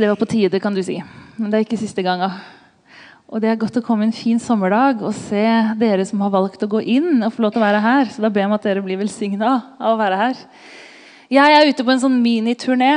Det 0.00 0.08
var 0.08 0.16
på 0.16 0.24
tide, 0.24 0.60
kan 0.60 0.72
du 0.72 0.80
si. 0.80 0.94
Men 1.36 1.50
det 1.52 1.58
er 1.58 1.64
ikke 1.66 1.76
siste 1.76 2.00
ganga. 2.00 2.30
Og 3.28 3.42
det 3.42 3.50
er 3.50 3.58
godt 3.60 3.74
å 3.76 3.82
komme 3.84 4.06
en 4.06 4.14
fin 4.16 4.38
sommerdag 4.40 5.02
og 5.04 5.12
se 5.12 5.42
dere 5.76 6.06
som 6.08 6.22
har 6.24 6.32
valgt 6.32 6.62
å 6.64 6.68
gå 6.72 6.80
inn 6.88 7.18
og 7.18 7.34
få 7.34 7.44
lov 7.44 7.52
til 7.52 7.60
å 7.60 7.64
være 7.66 7.82
her. 7.84 8.08
Så 8.08 8.24
da 8.24 8.30
ber 8.32 8.40
jeg 8.40 8.48
om 8.48 8.54
at 8.56 8.64
dere 8.64 8.84
blir 8.86 8.96
velsigna 8.96 9.50
av 9.76 9.92
å 9.92 9.98
være 10.00 10.20
her. 10.22 10.40
Jeg 11.36 11.58
er 11.58 11.68
ute 11.68 11.84
på 11.84 11.92
en 11.92 12.00
sånn 12.00 12.16
miniturné 12.24 12.94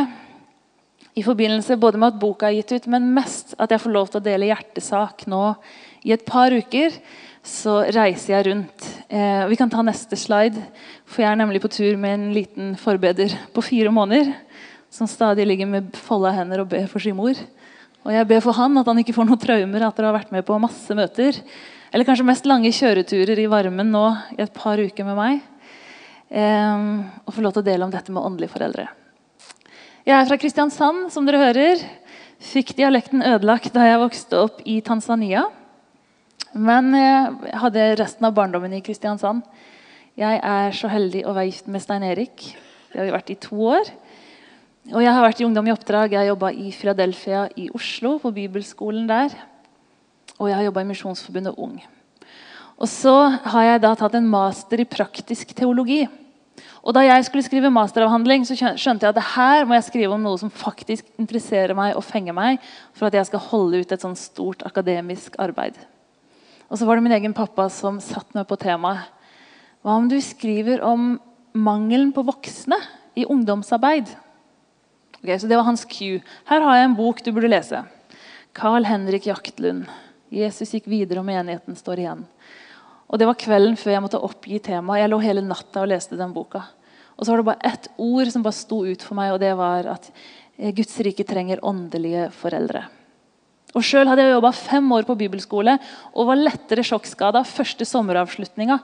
i 1.20 1.26
forbindelse 1.28 1.76
både 1.82 2.00
med 2.00 2.14
at 2.14 2.22
boka 2.24 2.48
er 2.48 2.62
gitt 2.62 2.72
ut, 2.72 2.88
men 2.96 3.12
mest 3.20 3.52
at 3.60 3.76
jeg 3.76 3.84
får 3.84 3.96
lov 3.98 4.14
til 4.14 4.22
å 4.22 4.26
dele 4.30 4.48
hjertesak 4.54 5.28
nå 5.28 5.44
i 6.08 6.16
et 6.16 6.24
par 6.24 6.56
uker. 6.56 6.96
Så 7.44 7.82
reiser 7.92 8.38
jeg 8.38 8.48
rundt. 8.48 8.88
Eh, 9.12 9.44
vi 9.52 9.60
kan 9.60 9.68
ta 9.68 9.84
neste 9.84 10.16
slide, 10.16 10.64
for 11.04 11.26
jeg 11.26 11.34
er 11.34 11.44
nemlig 11.44 11.66
på 11.68 11.76
tur 11.82 12.00
med 12.00 12.16
en 12.16 12.28
liten 12.32 12.74
forbeder 12.80 13.36
på 13.52 13.68
fire 13.74 13.92
måneder 13.92 14.32
som 14.94 15.10
stadig 15.10 15.48
ligger 15.48 15.70
med 15.70 15.96
folda 16.06 16.36
hender 16.36 16.62
og 16.62 16.70
ber 16.70 16.86
for 16.92 17.02
sin 17.02 17.18
mor. 17.18 17.38
Og 18.04 18.12
jeg 18.14 18.28
ber 18.30 18.44
for 18.44 18.54
han 18.58 18.78
at 18.78 18.90
han 18.90 19.00
ikke 19.02 19.16
får 19.16 19.26
noen 19.26 19.42
traumer 19.42 19.86
etter 19.88 20.06
å 20.06 20.12
ha 20.12 20.18
vært 20.20 20.34
med 20.36 20.46
på 20.46 20.60
masse 20.62 20.98
møter. 20.98 21.40
Eller 21.94 22.06
kanskje 22.06 22.28
mest 22.28 22.46
lange 22.50 22.70
kjøreturer 22.74 23.42
i 23.42 23.50
varmen 23.50 23.90
nå 23.94 24.04
i 24.36 24.42
et 24.44 24.54
par 24.54 24.78
uker 24.78 25.08
med 25.08 25.18
meg. 25.18 25.42
Eh, 26.30 26.86
og 27.26 27.34
få 27.34 27.46
lov 27.46 27.56
til 27.56 27.64
å 27.64 27.70
dele 27.72 27.88
om 27.88 27.94
dette 27.94 28.14
med 28.14 28.22
åndelige 28.22 28.54
foreldre. 28.54 28.86
Jeg 30.04 30.18
er 30.20 30.30
fra 30.30 30.38
Kristiansand, 30.38 31.08
som 31.16 31.26
dere 31.26 31.42
hører. 31.42 31.84
Fikk 32.44 32.76
dialekten 32.78 33.24
ødelagt 33.24 33.74
da 33.74 33.88
jeg 33.88 34.02
vokste 34.02 34.42
opp 34.46 34.62
i 34.68 34.78
Tanzania. 34.86 35.48
Men 36.54 36.92
jeg 36.94 37.62
hadde 37.64 37.88
resten 37.98 38.28
av 38.28 38.36
barndommen 38.38 38.76
i 38.78 38.84
Kristiansand. 38.86 39.42
Jeg 40.20 40.38
er 40.38 40.76
så 40.78 40.92
heldig 40.92 41.24
å 41.26 41.34
være 41.34 41.50
gift 41.50 41.72
med 41.72 41.82
Stein 41.82 42.04
Erik. 42.06 42.52
Det 42.92 43.00
har 43.00 43.08
vi 43.08 43.16
vært 43.16 43.32
i 43.34 43.40
to 43.42 43.58
år. 43.74 43.88
Og 44.92 45.00
jeg 45.00 45.14
har 45.16 45.24
vært 45.24 45.40
i 45.40 45.46
Ungdom 45.48 45.68
i 45.70 45.72
oppdrag. 45.72 46.12
Jeg 46.12 46.20
har 46.20 46.34
jobba 46.34 46.50
i 46.52 46.72
Philadelphia 46.76 47.46
i 47.56 47.70
Oslo, 47.72 48.18
på 48.20 48.34
bibelskolen 48.36 49.06
der. 49.08 49.32
Og 50.36 50.50
jeg 50.50 50.58
har 50.58 50.66
jobba 50.66 50.82
i 50.84 50.88
Misjonsforbundet 50.90 51.56
Ung. 51.56 51.78
Og 52.76 52.90
så 52.92 53.14
har 53.46 53.64
jeg 53.64 53.84
da 53.86 53.94
tatt 53.96 54.18
en 54.20 54.28
master 54.28 54.82
i 54.84 54.88
praktisk 54.90 55.54
teologi. 55.56 56.02
Og 56.84 56.92
Da 56.94 57.00
jeg 57.00 57.24
skulle 57.26 57.46
skrive 57.46 57.72
masteravhandling, 57.72 58.44
så 58.44 58.58
skjønte 58.60 59.06
jeg 59.06 59.14
at 59.14 59.16
det 59.16 59.32
her 59.38 59.64
må 59.64 59.78
jeg 59.78 59.86
skrive 59.88 60.18
om 60.18 60.26
noe 60.26 60.38
som 60.38 60.52
faktisk 60.52 61.08
interesserer 61.16 61.72
meg 61.74 61.96
og 61.96 62.04
fenger 62.04 62.36
meg, 62.36 62.60
for 62.92 63.08
at 63.08 63.16
jeg 63.16 63.30
skal 63.30 63.40
holde 63.40 63.80
ut 63.80 63.92
et 63.92 64.04
sånn 64.04 64.20
stort 64.20 64.66
akademisk 64.68 65.40
arbeid. 65.40 65.80
Og 66.68 66.76
så 66.76 66.86
var 66.86 67.00
det 67.00 67.06
min 67.08 67.16
egen 67.16 67.34
pappa 67.34 67.70
som 67.72 68.02
satte 68.04 68.36
meg 68.36 68.50
på 68.52 68.60
temaet. 68.60 69.08
Hva 69.80 69.96
om 69.96 70.12
du 70.12 70.20
skriver 70.20 70.84
om 70.84 71.16
mangelen 71.56 72.12
på 72.12 72.28
voksne 72.28 72.82
i 73.16 73.24
ungdomsarbeid? 73.24 74.12
Okay, 75.24 75.40
så 75.40 75.48
Det 75.48 75.56
var 75.56 75.64
hans 75.64 75.86
cue. 75.86 76.22
Her 76.46 76.62
har 76.62 76.76
jeg 76.76 76.86
en 76.90 76.96
bok 76.96 77.24
du 77.24 77.32
burde 77.32 77.48
lese. 77.48 77.80
Carl 78.54 78.84
Henrik 78.84 79.26
Jaktlund. 79.26 79.86
'Jesus 80.30 80.74
gikk 80.74 80.88
videre, 80.92 81.20
og 81.20 81.26
menigheten 81.26 81.78
står 81.78 82.02
igjen'. 82.02 82.26
Og 83.08 83.20
Det 83.20 83.28
var 83.28 83.40
kvelden 83.40 83.78
før 83.78 83.92
jeg 83.94 84.02
måtte 84.02 84.20
oppgi 84.20 84.60
temaet. 84.60 85.00
Jeg 85.00 85.10
lå 85.10 85.22
hele 85.22 85.42
natta 85.42 85.82
og 85.82 85.88
leste 85.88 86.18
den 86.18 86.34
boka. 86.34 86.64
Og 87.18 87.26
så 87.26 87.32
var 87.32 87.38
det 87.38 87.46
bare 87.46 87.72
ett 87.72 87.88
ord 87.98 88.28
som 88.28 88.44
bare 88.44 88.58
sto 88.58 88.84
ut 88.84 89.02
for 89.02 89.16
meg, 89.16 89.32
og 89.32 89.40
det 89.40 89.56
var 89.56 89.86
at 89.86 90.12
eh, 90.58 90.74
Guds 90.74 91.00
rike 91.00 91.24
trenger 91.24 91.64
åndelige 91.64 92.32
foreldre. 92.32 92.84
Og 93.76 93.82
Sjøl 93.82 94.08
hadde 94.08 94.22
jeg 94.22 94.34
jobba 94.34 94.52
fem 94.52 94.92
år 94.92 95.06
på 95.08 95.16
bibelskole 95.18 95.78
og 96.14 96.28
var 96.28 96.36
lettere 96.36 96.84
sjokkskada 96.84 97.46
første 97.46 97.86
sommeravslutninga. 97.86 98.80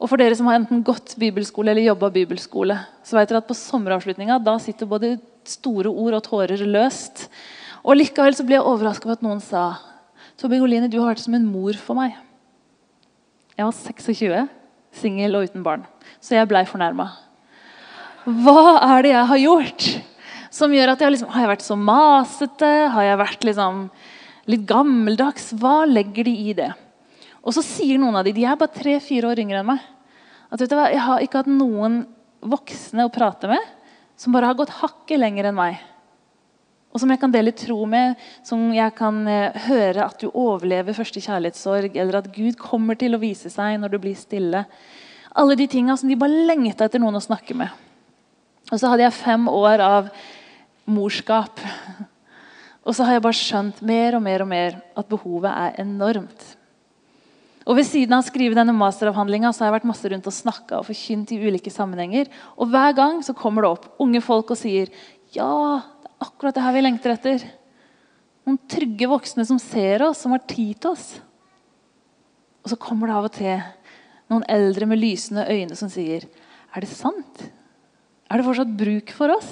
Og 0.00 0.08
for 0.08 0.16
dere 0.16 0.36
som 0.36 0.46
har 0.46 0.60
enten 0.60 0.84
gått 0.84 1.16
bibelskole 1.20 1.72
eller 1.72 1.82
jobba 1.82 2.12
bibelskole, 2.14 2.78
så 3.04 3.18
vet 3.18 3.28
dere 3.28 3.42
at 3.42 3.48
på 3.48 3.58
sommeravslutninga 3.58 4.38
da 4.38 4.56
sitter 4.62 4.86
både 4.86 5.18
store 5.48 5.90
ord 5.90 6.18
og 6.18 6.24
tårer 6.26 6.64
løst. 6.66 7.28
Og 7.84 7.96
Likevel 7.96 8.36
så 8.36 8.44
ble 8.46 8.58
jeg 8.58 8.66
overraska 8.66 9.08
over 9.08 9.18
at 9.18 9.24
noen 9.24 9.40
sa 9.44 9.64
Tobbe 10.40 10.56
du 10.56 10.96
har 10.96 11.10
vært 11.10 11.20
som 11.20 11.34
en 11.36 11.44
mor 11.44 11.76
for 11.76 11.98
meg. 11.98 12.14
Jeg 13.58 13.66
var 13.66 13.74
26, 13.76 14.46
singel 14.96 15.36
og 15.36 15.50
uten 15.50 15.60
barn, 15.60 15.82
så 16.16 16.38
jeg 16.38 16.48
blei 16.48 16.62
fornærma. 16.64 17.10
Hva 18.24 18.78
er 18.96 19.04
det 19.04 19.10
jeg 19.12 19.28
har 19.28 19.40
gjort 19.42 19.88
som 20.50 20.72
gjør 20.72 20.94
at 20.94 21.02
jeg 21.04 21.12
liksom, 21.12 21.28
har 21.34 21.44
jeg 21.44 21.50
vært 21.52 21.66
så 21.66 21.76
masete? 21.76 22.70
Har 22.94 23.04
jeg 23.04 23.20
vært 23.20 23.44
liksom 23.50 23.82
litt 24.48 24.64
gammeldags? 24.68 25.50
Hva 25.60 25.82
legger 25.88 26.24
de 26.24 26.34
i 26.48 26.56
det? 26.56 26.70
Og 27.44 27.52
så 27.56 27.64
sier 27.64 28.00
noen 28.00 28.16
av 28.16 28.24
de, 28.24 28.32
de 28.36 28.46
er 28.48 28.56
bare 28.60 28.72
tre-fire 28.72 29.28
år 29.28 29.44
yngre 29.44 29.60
enn 29.60 29.70
meg, 29.74 29.84
at 30.48 30.64
vet 30.64 30.72
du 30.72 30.76
hva, 30.76 30.88
jeg 30.88 31.04
har 31.04 31.24
ikke 31.24 31.44
hatt 31.44 31.52
noen 31.52 32.00
voksne 32.40 33.04
å 33.04 33.12
prate 33.12 33.52
med 33.52 33.68
som 34.20 34.34
bare 34.36 34.50
har 34.50 34.58
gått 34.58 34.74
hakket 34.82 35.20
lenger 35.20 35.48
enn 35.48 35.56
meg. 35.56 35.80
Og 36.90 36.98
som 37.00 37.10
jeg 37.12 37.20
kan 37.22 37.32
dele 37.32 37.52
tro 37.54 37.84
med, 37.88 38.18
som 38.46 38.72
jeg 38.74 38.92
kan 38.98 39.22
eh, 39.30 39.54
høre 39.68 40.08
at 40.08 40.20
du 40.20 40.26
overlever 40.28 40.96
første 40.96 41.22
kjærlighetssorg, 41.22 41.94
eller 41.94 42.18
at 42.18 42.28
Gud 42.34 42.58
kommer 42.60 42.98
til 42.98 43.14
å 43.14 43.22
vise 43.22 43.52
seg 43.52 43.78
når 43.78 43.94
du 43.94 44.00
blir 44.02 44.18
stille. 44.18 44.64
Alle 45.38 45.56
de 45.56 45.68
tinga 45.70 45.94
som 45.96 46.10
de 46.10 46.18
bare 46.18 46.44
lengta 46.50 46.88
etter 46.88 47.00
noen 47.00 47.16
å 47.16 47.22
snakke 47.22 47.54
med. 47.56 47.70
Og 48.70 48.76
så 48.76 48.90
hadde 48.90 49.06
jeg 49.06 49.16
fem 49.16 49.46
år 49.50 49.82
av 49.86 50.10
morskap. 50.90 51.62
Og 52.86 52.96
så 52.96 53.06
har 53.06 53.16
jeg 53.16 53.24
bare 53.24 53.38
skjønt 53.38 53.80
mer 53.86 54.16
og 54.18 54.24
mer 54.24 54.42
og 54.42 54.50
mer 54.50 54.80
at 54.98 55.08
behovet 55.10 55.52
er 55.52 55.80
enormt. 55.84 56.46
Og 57.68 57.76
Ved 57.76 57.86
siden 57.86 58.16
av 58.16 58.22
å 58.22 58.26
skrive 58.26 58.56
denne 58.56 58.72
masteravhandlinga 58.76 59.50
har 59.52 59.68
jeg 59.68 59.74
vært 59.74 59.88
masse 59.90 60.08
rundt 60.08 60.28
og 60.28 60.34
snakka 60.34 60.78
og 60.80 60.86
forkynt 60.88 61.32
i 61.34 61.40
ulike 61.42 61.72
sammenhenger. 61.72 62.30
Og 62.56 62.70
Hver 62.72 62.94
gang 62.96 63.20
så 63.26 63.36
kommer 63.36 63.66
det 63.66 63.72
opp 63.74 63.88
unge 64.00 64.22
folk 64.24 64.54
og 64.54 64.60
sier 64.60 64.92
ja, 65.34 65.50
det 66.00 66.10
er 66.10 66.24
akkurat 66.26 66.56
det 66.56 66.64
her 66.64 66.74
vi 66.74 66.84
lengter 66.84 67.14
etter. 67.14 67.44
Noen 68.48 68.58
trygge 68.70 69.08
voksne 69.10 69.44
som 69.46 69.60
ser 69.62 70.02
oss, 70.08 70.24
som 70.24 70.32
har 70.34 70.42
tid 70.48 70.80
til 70.80 70.94
oss. 70.94 71.20
Og 72.64 72.72
så 72.72 72.78
kommer 72.80 73.08
det 73.08 73.16
av 73.16 73.28
og 73.28 73.34
til 73.36 73.60
noen 74.32 74.46
eldre 74.50 74.88
med 74.88 75.00
lysende 75.00 75.46
øyne 75.50 75.76
som 75.78 75.90
sier 75.90 76.26
Er 76.70 76.84
det 76.84 76.90
sant? 76.90 77.44
Er 78.30 78.38
det 78.38 78.46
fortsatt 78.46 78.76
bruk 78.78 79.12
for 79.14 79.32
oss? 79.34 79.50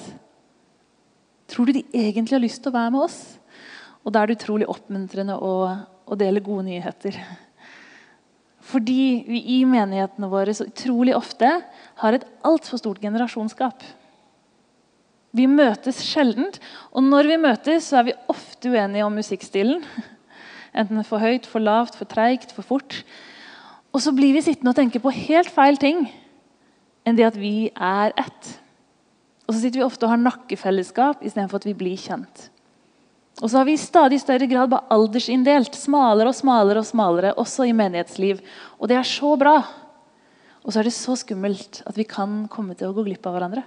Tror 1.49 1.67
du 1.67 1.79
de 1.79 1.85
egentlig 1.93 2.37
har 2.37 2.45
lyst 2.45 2.63
til 2.63 2.71
å 2.71 2.79
være 2.79 2.93
med 2.95 3.05
oss? 3.09 3.19
Og 4.05 4.15
da 4.15 4.23
er 4.23 4.31
det 4.31 4.39
utrolig 4.39 4.69
oppmuntrende 4.71 5.35
å, 5.35 5.53
å 6.07 6.19
dele 6.19 6.45
gode 6.45 6.69
nyheter. 6.69 7.19
Fordi 8.69 9.25
vi 9.29 9.41
i 9.57 9.63
menighetene 9.69 10.29
våre 10.29 10.53
så 10.55 10.67
utrolig 10.69 11.15
ofte 11.17 11.49
har 12.03 12.17
et 12.17 12.27
altfor 12.47 12.81
stort 12.81 13.01
generasjonsgap. 13.01 13.81
Vi 15.37 15.47
møtes 15.49 16.01
sjelden, 16.05 16.51
og 16.93 17.05
når 17.05 17.29
vi 17.31 17.41
møtes, 17.41 17.89
så 17.89 18.01
er 18.01 18.09
vi 18.09 18.17
ofte 18.33 18.73
uenige 18.73 19.07
om 19.07 19.17
musikkstilen. 19.17 19.85
Enten 20.77 21.05
for 21.07 21.21
høyt, 21.23 21.49
for 21.49 21.65
lavt, 21.65 21.97
for 21.97 22.09
treigt, 22.09 22.53
for 22.53 22.67
fort. 22.67 23.03
Og 23.93 24.03
så 24.05 24.13
blir 24.17 24.35
vi 24.37 24.45
sittende 24.45 24.73
og 24.75 24.79
tenke 24.79 25.01
på 25.03 25.13
helt 25.15 25.51
feil 25.53 25.81
ting 25.81 26.07
enn 27.09 27.17
det 27.17 27.25
at 27.25 27.37
vi 27.41 27.71
er 27.73 28.13
ett. 28.21 28.51
Og 29.49 29.55
så 29.55 29.63
sitter 29.63 29.81
vi 29.81 29.87
ofte 29.87 30.05
og 30.05 30.13
har 30.13 30.21
nakkefellesskap 30.21 31.23
istedenfor 31.25 31.63
at 31.63 31.69
vi 31.71 31.77
blir 31.77 31.97
kjent. 31.97 32.51
Og 33.39 33.51
så 33.51 33.61
har 33.61 33.69
vi 33.69 33.77
i 33.77 33.81
stadig 33.81 34.19
større 34.21 34.49
grad 34.51 34.71
bare 34.73 34.89
aldersinndelt. 34.91 35.77
Smalere 35.79 36.33
og 36.33 36.37
smalere 36.37 36.83
og 36.83 36.89
smalere, 36.89 37.35
også 37.39 37.69
i 37.69 37.75
menighetsliv. 37.77 38.41
Og 38.79 38.91
det 38.91 38.99
er 38.99 39.07
så 39.07 39.37
bra. 39.39 39.61
Og 40.65 40.73
så 40.75 40.81
er 40.81 40.89
det 40.89 40.97
så 40.97 41.15
skummelt 41.17 41.83
at 41.87 41.99
vi 41.99 42.07
kan 42.09 42.47
komme 42.51 42.75
til 42.75 42.91
å 42.91 42.97
gå 42.97 43.07
glipp 43.07 43.27
av 43.29 43.37
hverandre. 43.37 43.63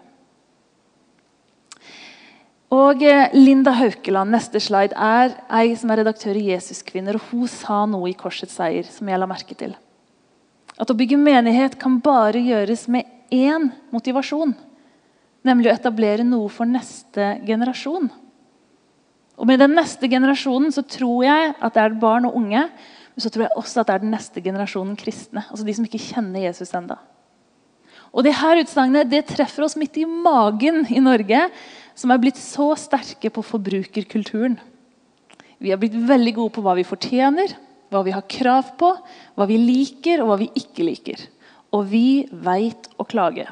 Og 2.71 3.01
eh, 3.03 3.31
Linda 3.35 3.73
Haukeland, 3.75 4.31
neste 4.31 4.59
slide, 4.63 4.95
er 4.95 5.33
ei 5.51 5.73
som 5.75 5.91
er 5.91 6.03
redaktør 6.03 6.37
i 6.39 6.51
Jesuskvinner. 6.53 7.17
og 7.17 7.31
Hun 7.31 7.47
sa 7.51 7.83
noe 7.87 8.11
i 8.11 8.15
Korsets 8.15 8.55
seier 8.59 8.87
som 8.87 9.09
jeg 9.11 9.19
la 9.19 9.27
merke 9.27 9.55
til. 9.59 9.75
At 10.79 10.91
å 10.91 10.95
bygge 10.97 11.19
menighet 11.19 11.75
kan 11.79 11.99
bare 12.03 12.39
gjøres 12.39 12.87
med 12.91 13.07
én 13.31 13.69
motivasjon. 13.91 14.53
Nemlig 15.47 15.71
å 15.71 15.75
etablere 15.75 16.23
noe 16.27 16.51
for 16.53 16.69
neste 16.69 17.33
generasjon. 17.47 18.11
Og 19.41 19.47
Med 19.49 19.57
den 19.57 19.73
neste 19.73 20.05
generasjonen 20.05 20.69
så 20.69 20.83
tror 20.85 21.23
jeg 21.25 21.53
at 21.57 21.73
det 21.73 21.81
er 21.81 22.01
barn 22.01 22.27
og 22.29 22.35
unge. 22.37 22.67
Men 23.11 23.23
så 23.23 23.31
tror 23.33 23.47
jeg 23.47 23.57
også 23.57 23.81
at 23.81 23.89
det 23.89 23.95
er 23.95 24.03
den 24.03 24.13
neste 24.13 24.43
generasjonen 24.43 24.93
kristne. 24.95 25.41
altså 25.49 25.65
De 25.65 25.73
som 25.73 25.87
ikke 25.87 26.03
kjenner 26.03 26.45
Jesus 26.45 26.73
enda. 26.77 26.99
Og 28.13 28.25
det 28.27 28.35
her 28.37 28.59
utsagnet 28.61 29.09
det 29.09 29.23
treffer 29.31 29.65
oss 29.65 29.77
midt 29.79 29.97
i 29.97 30.05
magen 30.05 30.83
i 30.91 30.99
Norge, 31.01 31.47
som 31.95 32.11
er 32.11 32.21
blitt 32.21 32.37
så 32.39 32.73
sterke 32.77 33.31
på 33.33 33.43
forbrukerkulturen. 33.43 34.59
Vi 35.61 35.71
har 35.71 35.79
blitt 35.81 35.95
veldig 35.95 36.33
gode 36.37 36.53
på 36.55 36.63
hva 36.65 36.75
vi 36.77 36.85
fortjener, 36.87 37.55
hva 37.91 38.03
vi 38.05 38.13
har 38.13 38.27
krav 38.29 38.75
på, 38.79 38.91
hva 39.35 39.47
vi 39.49 39.57
liker 39.61 40.21
og 40.21 40.31
hva 40.31 40.37
vi 40.41 40.51
ikke 40.59 40.85
liker. 40.85 41.25
Og 41.71 41.87
vi 41.89 42.27
veit 42.31 42.91
å 42.99 43.07
klage. 43.07 43.47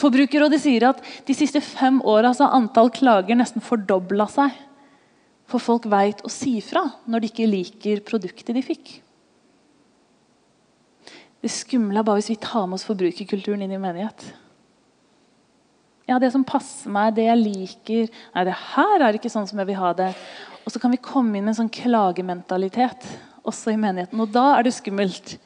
Forbrukerrådet 0.00 0.62
sier 0.62 0.88
at 0.88 1.02
de 1.28 1.36
siste 1.36 1.60
fem 1.60 2.00
åra 2.08 2.32
har 2.38 2.54
antall 2.56 2.90
klager 2.94 3.36
nesten 3.36 3.64
fordobla 3.64 4.26
seg. 4.32 4.54
For 5.52 5.60
folk 5.60 5.88
veit 5.92 6.22
å 6.24 6.30
si 6.32 6.56
fra 6.64 6.86
når 7.04 7.22
de 7.22 7.28
ikke 7.28 7.50
liker 7.50 8.04
produktet 8.08 8.54
de 8.56 8.64
fikk. 8.64 8.94
Det 11.42 11.50
skumle 11.50 11.98
er 12.00 12.06
bare 12.06 12.22
hvis 12.22 12.30
vi 12.32 12.38
tar 12.40 12.68
med 12.70 12.78
oss 12.78 12.86
forbrukerkulturen 12.86 13.64
inn 13.64 13.74
i 13.74 13.80
menighet. 13.82 14.24
Ja, 16.08 16.18
det 16.22 16.32
som 16.34 16.46
passer 16.46 16.90
meg, 16.92 17.14
det 17.16 17.28
jeg 17.28 17.40
liker 17.40 18.08
Nei, 18.34 18.44
det 18.46 18.54
her 18.74 19.04
er 19.06 19.18
ikke 19.18 19.30
sånn 19.32 19.46
som 19.48 19.60
jeg 19.60 19.70
vil 19.70 19.80
ha 19.80 19.92
det. 19.98 20.10
Og 20.62 20.72
så 20.72 20.80
kan 20.82 20.94
vi 20.94 21.02
komme 21.02 21.36
inn 21.36 21.44
med 21.44 21.54
en 21.54 21.60
sånn 21.64 21.72
klagementalitet 21.72 23.06
også 23.48 23.74
i 23.74 23.80
menigheten. 23.80 24.20
Og 24.22 24.30
da 24.34 24.52
er 24.56 24.66
det 24.66 24.74
skummelt. 24.76 25.36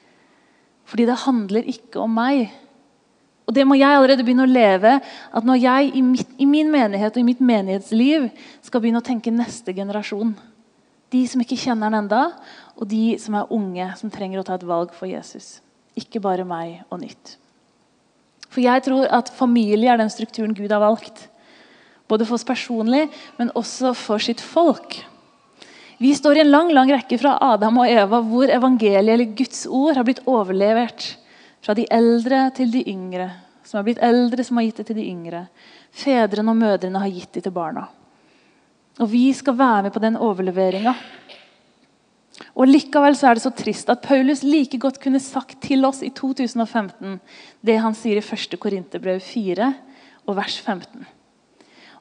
Fordi 0.86 1.06
det 1.08 1.22
handler 1.24 1.70
ikke 1.72 2.02
om 2.04 2.12
meg. 2.16 2.52
Og 3.46 3.54
det 3.54 3.62
må 3.66 3.76
jeg 3.78 3.94
allerede 3.94 4.24
begynne 4.26 4.46
å 4.46 4.50
leve. 4.50 4.96
At 5.30 5.46
når 5.46 5.60
jeg 5.62 5.92
i, 5.94 6.02
mitt, 6.02 6.34
i 6.42 6.48
min 6.50 6.70
menighet 6.72 7.14
og 7.14 7.22
i 7.22 7.28
mitt 7.28 7.42
menighetsliv 7.42 8.28
skal 8.66 8.82
begynne 8.82 9.02
å 9.02 9.06
tenke 9.06 9.34
neste 9.34 9.74
generasjon 9.76 10.34
De 11.14 11.22
som 11.30 11.40
ikke 11.40 11.58
kjenner 11.58 11.86
den 11.86 12.00
enda, 12.02 12.22
og 12.74 12.88
de 12.90 13.14
som 13.22 13.36
er 13.38 13.52
unge, 13.54 13.84
som 13.96 14.10
trenger 14.10 14.40
å 14.40 14.46
ta 14.46 14.56
et 14.58 14.66
valg 14.66 14.90
for 14.92 15.06
Jesus. 15.06 15.60
Ikke 15.94 16.20
bare 16.20 16.44
meg 16.44 16.82
og 16.90 16.98
nytt. 17.04 17.36
For 18.50 18.58
jeg 18.64 18.82
tror 18.88 19.06
at 19.14 19.30
familie 19.30 19.92
er 19.92 20.00
den 20.00 20.10
strukturen 20.10 20.54
Gud 20.56 20.74
har 20.74 20.82
valgt. 20.82 21.28
Både 22.10 22.26
for 22.26 22.34
oss 22.34 22.46
personlig, 22.46 23.06
men 23.38 23.54
også 23.54 23.94
for 23.94 24.22
sitt 24.22 24.42
folk. 24.42 24.98
Vi 26.02 26.10
står 26.18 26.40
i 26.40 26.42
en 26.42 26.50
lang 26.50 26.72
lang 26.74 26.90
rekke 26.90 27.20
fra 27.22 27.36
Adam 27.54 27.78
og 27.80 27.88
Eva 27.88 28.20
hvor 28.26 28.50
evangeliet 28.52 29.14
eller 29.14 29.30
Guds 29.38 29.62
ord 29.70 29.96
har 29.96 30.04
blitt 30.04 30.24
overlevert 30.26 31.14
fra 31.66 31.74
de 31.74 31.82
eldre 31.90 32.44
til 32.54 32.70
de 32.70 32.84
yngre. 32.86 33.26
Som 33.66 33.80
har 33.80 33.86
blitt 33.88 34.02
eldre, 34.04 34.44
som 34.46 34.60
har 34.60 34.68
gitt 34.68 34.78
det 34.78 34.86
til 34.92 35.00
de 35.00 35.08
yngre. 35.10 35.46
Fedrene 35.90 36.52
og 36.52 36.60
mødrene 36.60 37.00
har 37.02 37.10
gitt 37.10 37.32
det 37.34 37.42
til 37.48 37.54
barna. 37.54 37.88
Og 39.02 39.10
vi 39.10 39.26
skal 39.34 39.56
være 39.58 39.88
med 39.88 39.94
på 39.96 40.02
den 40.04 40.14
overleveringa. 40.22 40.94
Og 42.54 42.68
Likevel 42.68 43.16
så 43.18 43.30
er 43.30 43.36
det 43.36 43.42
så 43.42 43.52
trist 43.56 43.90
at 43.90 44.04
Paulus 44.04 44.44
like 44.46 44.78
godt 44.78 45.00
kunne 45.02 45.20
sagt 45.20 45.58
til 45.64 45.82
oss 45.88 46.04
i 46.06 46.12
2015 46.14 47.18
det 47.66 47.78
han 47.82 47.96
sier 47.96 48.20
i 48.20 48.24
1. 48.24 48.58
Korinterbrev 48.60 49.18
4 49.24 49.70
og 50.28 50.38
vers 50.38 50.60
15. 50.60 51.02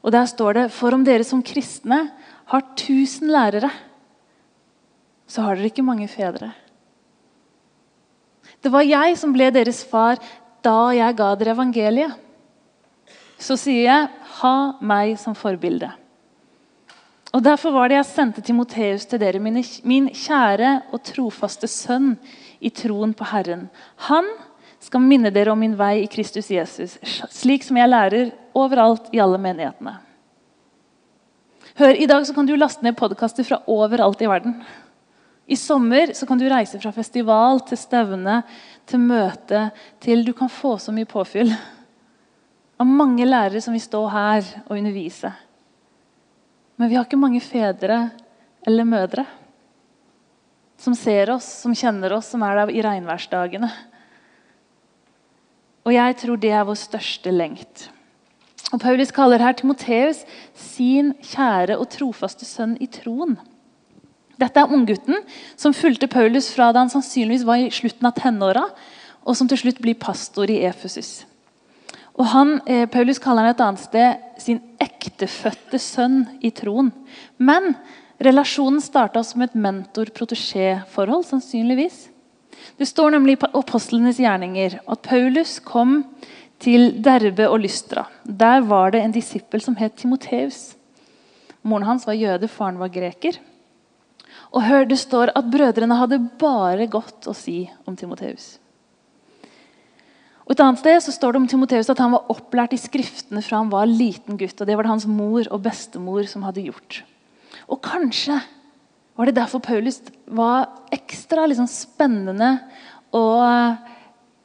Og 0.06 0.12
Der 0.12 0.28
står 0.30 0.52
det 0.60 0.72
For 0.72 0.94
om 0.94 1.02
dere 1.04 1.24
som 1.24 1.42
kristne 1.42 2.04
har 2.52 2.62
1000 2.76 3.32
lærere, 3.32 3.72
så 5.26 5.42
har 5.42 5.56
dere 5.56 5.72
ikke 5.72 5.82
mange 5.82 6.06
fedre. 6.06 6.52
Det 8.66 8.72
var 8.74 8.82
jeg 8.82 9.14
som 9.14 9.30
ble 9.30 9.46
deres 9.54 9.84
far 9.86 10.18
da 10.66 10.90
jeg 10.90 11.14
ga 11.14 11.28
dere 11.38 11.52
evangeliet. 11.54 12.16
Så 13.38 13.54
sier 13.60 13.84
jeg, 13.84 14.08
ha 14.40 14.56
meg 14.82 15.12
som 15.22 15.36
forbilde. 15.38 15.92
Og 17.30 17.44
Derfor 17.46 17.70
var 17.76 17.92
det 17.92 18.00
jeg 18.00 18.08
sendte 18.08 18.42
Timoteus 18.42 19.04
til 19.06 19.20
dere, 19.22 19.38
min 19.38 20.08
kjære 20.10 20.72
og 20.90 21.02
trofaste 21.06 21.70
sønn 21.70 22.16
i 22.58 22.72
troen 22.74 23.12
på 23.14 23.28
Herren. 23.30 23.68
Han 24.08 24.32
skal 24.82 25.04
minne 25.04 25.30
dere 25.30 25.52
om 25.54 25.62
min 25.62 25.76
vei 25.78 26.00
i 26.00 26.10
Kristus 26.10 26.50
Jesus, 26.50 26.96
slik 27.30 27.62
som 27.62 27.78
jeg 27.78 27.92
lærer 27.92 28.32
overalt 28.56 29.12
i 29.14 29.22
alle 29.22 29.38
menighetene. 29.38 29.94
Hør, 31.78 31.94
I 31.94 32.10
dag 32.10 32.26
kan 32.34 32.50
du 32.50 32.56
laste 32.58 32.82
ned 32.82 32.98
podkaster 32.98 33.46
fra 33.46 33.60
overalt 33.70 34.26
i 34.26 34.32
verden. 34.32 34.58
I 35.46 35.56
sommer 35.56 36.10
kan 36.26 36.38
du 36.38 36.48
reise 36.50 36.78
fra 36.82 36.90
festival 36.94 37.60
til 37.68 37.78
stevne 37.78 38.40
til 38.86 39.02
møte 39.02 39.68
til 40.02 40.24
Du 40.26 40.32
kan 40.34 40.50
få 40.50 40.74
så 40.82 40.94
mye 40.94 41.06
påfyll 41.06 41.52
av 42.76 42.86
mange 42.86 43.24
lærere 43.24 43.62
som 43.62 43.72
vil 43.76 43.84
stå 43.84 44.02
her 44.12 44.44
og 44.66 44.76
undervise. 44.76 45.30
Men 46.76 46.90
vi 46.90 46.98
har 46.98 47.06
ikke 47.06 47.20
mange 47.20 47.40
fedre 47.40 48.10
eller 48.66 48.84
mødre 48.84 49.24
som 50.76 50.94
ser 50.98 51.30
oss, 51.32 51.46
som 51.62 51.74
kjenner 51.74 52.12
oss, 52.12 52.28
som 52.28 52.42
er 52.44 52.58
der 52.58 52.72
i 52.74 52.82
regnværsdagene. 52.84 53.70
Og 55.86 55.94
jeg 55.94 56.16
tror 56.20 56.40
det 56.42 56.50
er 56.52 56.66
vår 56.66 56.78
største 56.78 57.32
lengt. 57.32 57.86
Og 58.74 58.82
Paulus 58.82 59.14
kaller 59.14 59.40
her 59.40 59.54
Timoteus 59.56 60.24
sin 60.58 61.14
kjære 61.22 61.78
og 61.78 61.88
trofaste 61.94 62.44
sønn 62.44 62.74
i 62.82 62.90
troen. 62.90 63.38
Dette 64.40 64.60
er 64.60 64.72
unggutten 64.72 65.22
som 65.56 65.74
fulgte 65.76 66.08
Paulus 66.12 66.50
fra 66.52 66.68
da 66.72 66.82
han 66.84 66.92
sannsynligvis 66.92 67.46
var 67.48 67.62
i 67.62 67.70
slutten 67.72 68.08
av 68.08 68.16
tenåra, 68.18 68.66
og 69.26 69.36
som 69.36 69.48
til 69.48 69.58
slutt 69.58 69.80
blir 69.82 69.98
pastor 69.98 70.50
i 70.52 70.60
Efesus. 70.68 71.24
Og 72.16 72.26
han, 72.32 72.60
eh, 72.66 72.86
Paulus 72.86 73.18
kaller 73.18 73.44
han 73.44 73.54
et 73.54 73.60
annet 73.60 73.80
sted 73.80 74.40
sin 74.40 74.60
ektefødte 74.80 75.78
sønn 75.78 76.26
i 76.40 76.50
troen. 76.50 76.92
Men 77.38 77.76
relasjonen 78.20 78.80
starta 78.80 79.24
som 79.24 79.42
et 79.42 79.54
mentor-protesjé-forhold. 79.54 81.24
sannsynligvis. 81.24 82.08
Det 82.78 82.88
står 82.88 83.10
nemlig 83.10 83.36
i 83.36 83.46
apostlenes 83.54 84.18
gjerninger 84.18 84.80
at 84.88 85.02
Paulus 85.02 85.58
kom 85.58 86.04
til 86.58 87.02
Derbe 87.02 87.48
og 87.48 87.60
Lystra. 87.60 88.06
Der 88.24 88.60
var 88.60 88.90
det 88.90 89.02
en 89.02 89.12
disippel 89.12 89.60
som 89.60 89.76
het 89.76 89.96
Timoteus. 89.96 90.74
Moren 91.62 91.84
hans 91.84 92.06
var 92.06 92.14
jøde, 92.14 92.48
faren 92.48 92.78
var 92.78 92.88
greker. 92.88 93.38
Og 94.52 94.62
hør, 94.62 94.84
Det 94.84 94.98
står 94.98 95.32
at 95.34 95.50
brødrene 95.50 95.98
hadde 95.98 96.22
bare 96.38 96.86
godt 96.86 97.26
å 97.26 97.34
si 97.34 97.70
om 97.86 97.96
Timoteus. 97.96 98.58
Og 100.46 100.52
Et 100.54 100.60
annet 100.62 100.78
sted 100.78 101.00
så 101.02 101.12
står 101.12 101.32
det 101.32 101.40
om 101.42 101.48
Timoteus 101.50 101.90
at 101.90 101.98
han 101.98 102.12
var 102.14 102.28
opplært 102.30 102.72
i 102.76 102.78
Skriftene 102.78 103.42
fra 103.42 103.58
han 103.58 103.70
var 103.70 103.86
liten 103.90 104.38
gutt. 104.38 104.60
og 104.60 104.66
Det 104.66 104.76
var 104.76 104.86
det 104.86 104.92
hans 104.94 105.06
mor 105.06 105.42
og 105.50 105.62
bestemor 105.62 106.26
som 106.30 106.42
hadde 106.46 106.62
gjort. 106.62 107.02
Og 107.68 107.82
kanskje 107.82 108.38
var 109.16 109.26
det 109.26 109.34
derfor 109.34 109.58
Paulus 109.58 110.00
var 110.28 110.68
ekstra 110.94 111.48
liksom, 111.48 111.66
spennende 111.66 112.60
og 113.16 113.42
eh, 113.42 113.92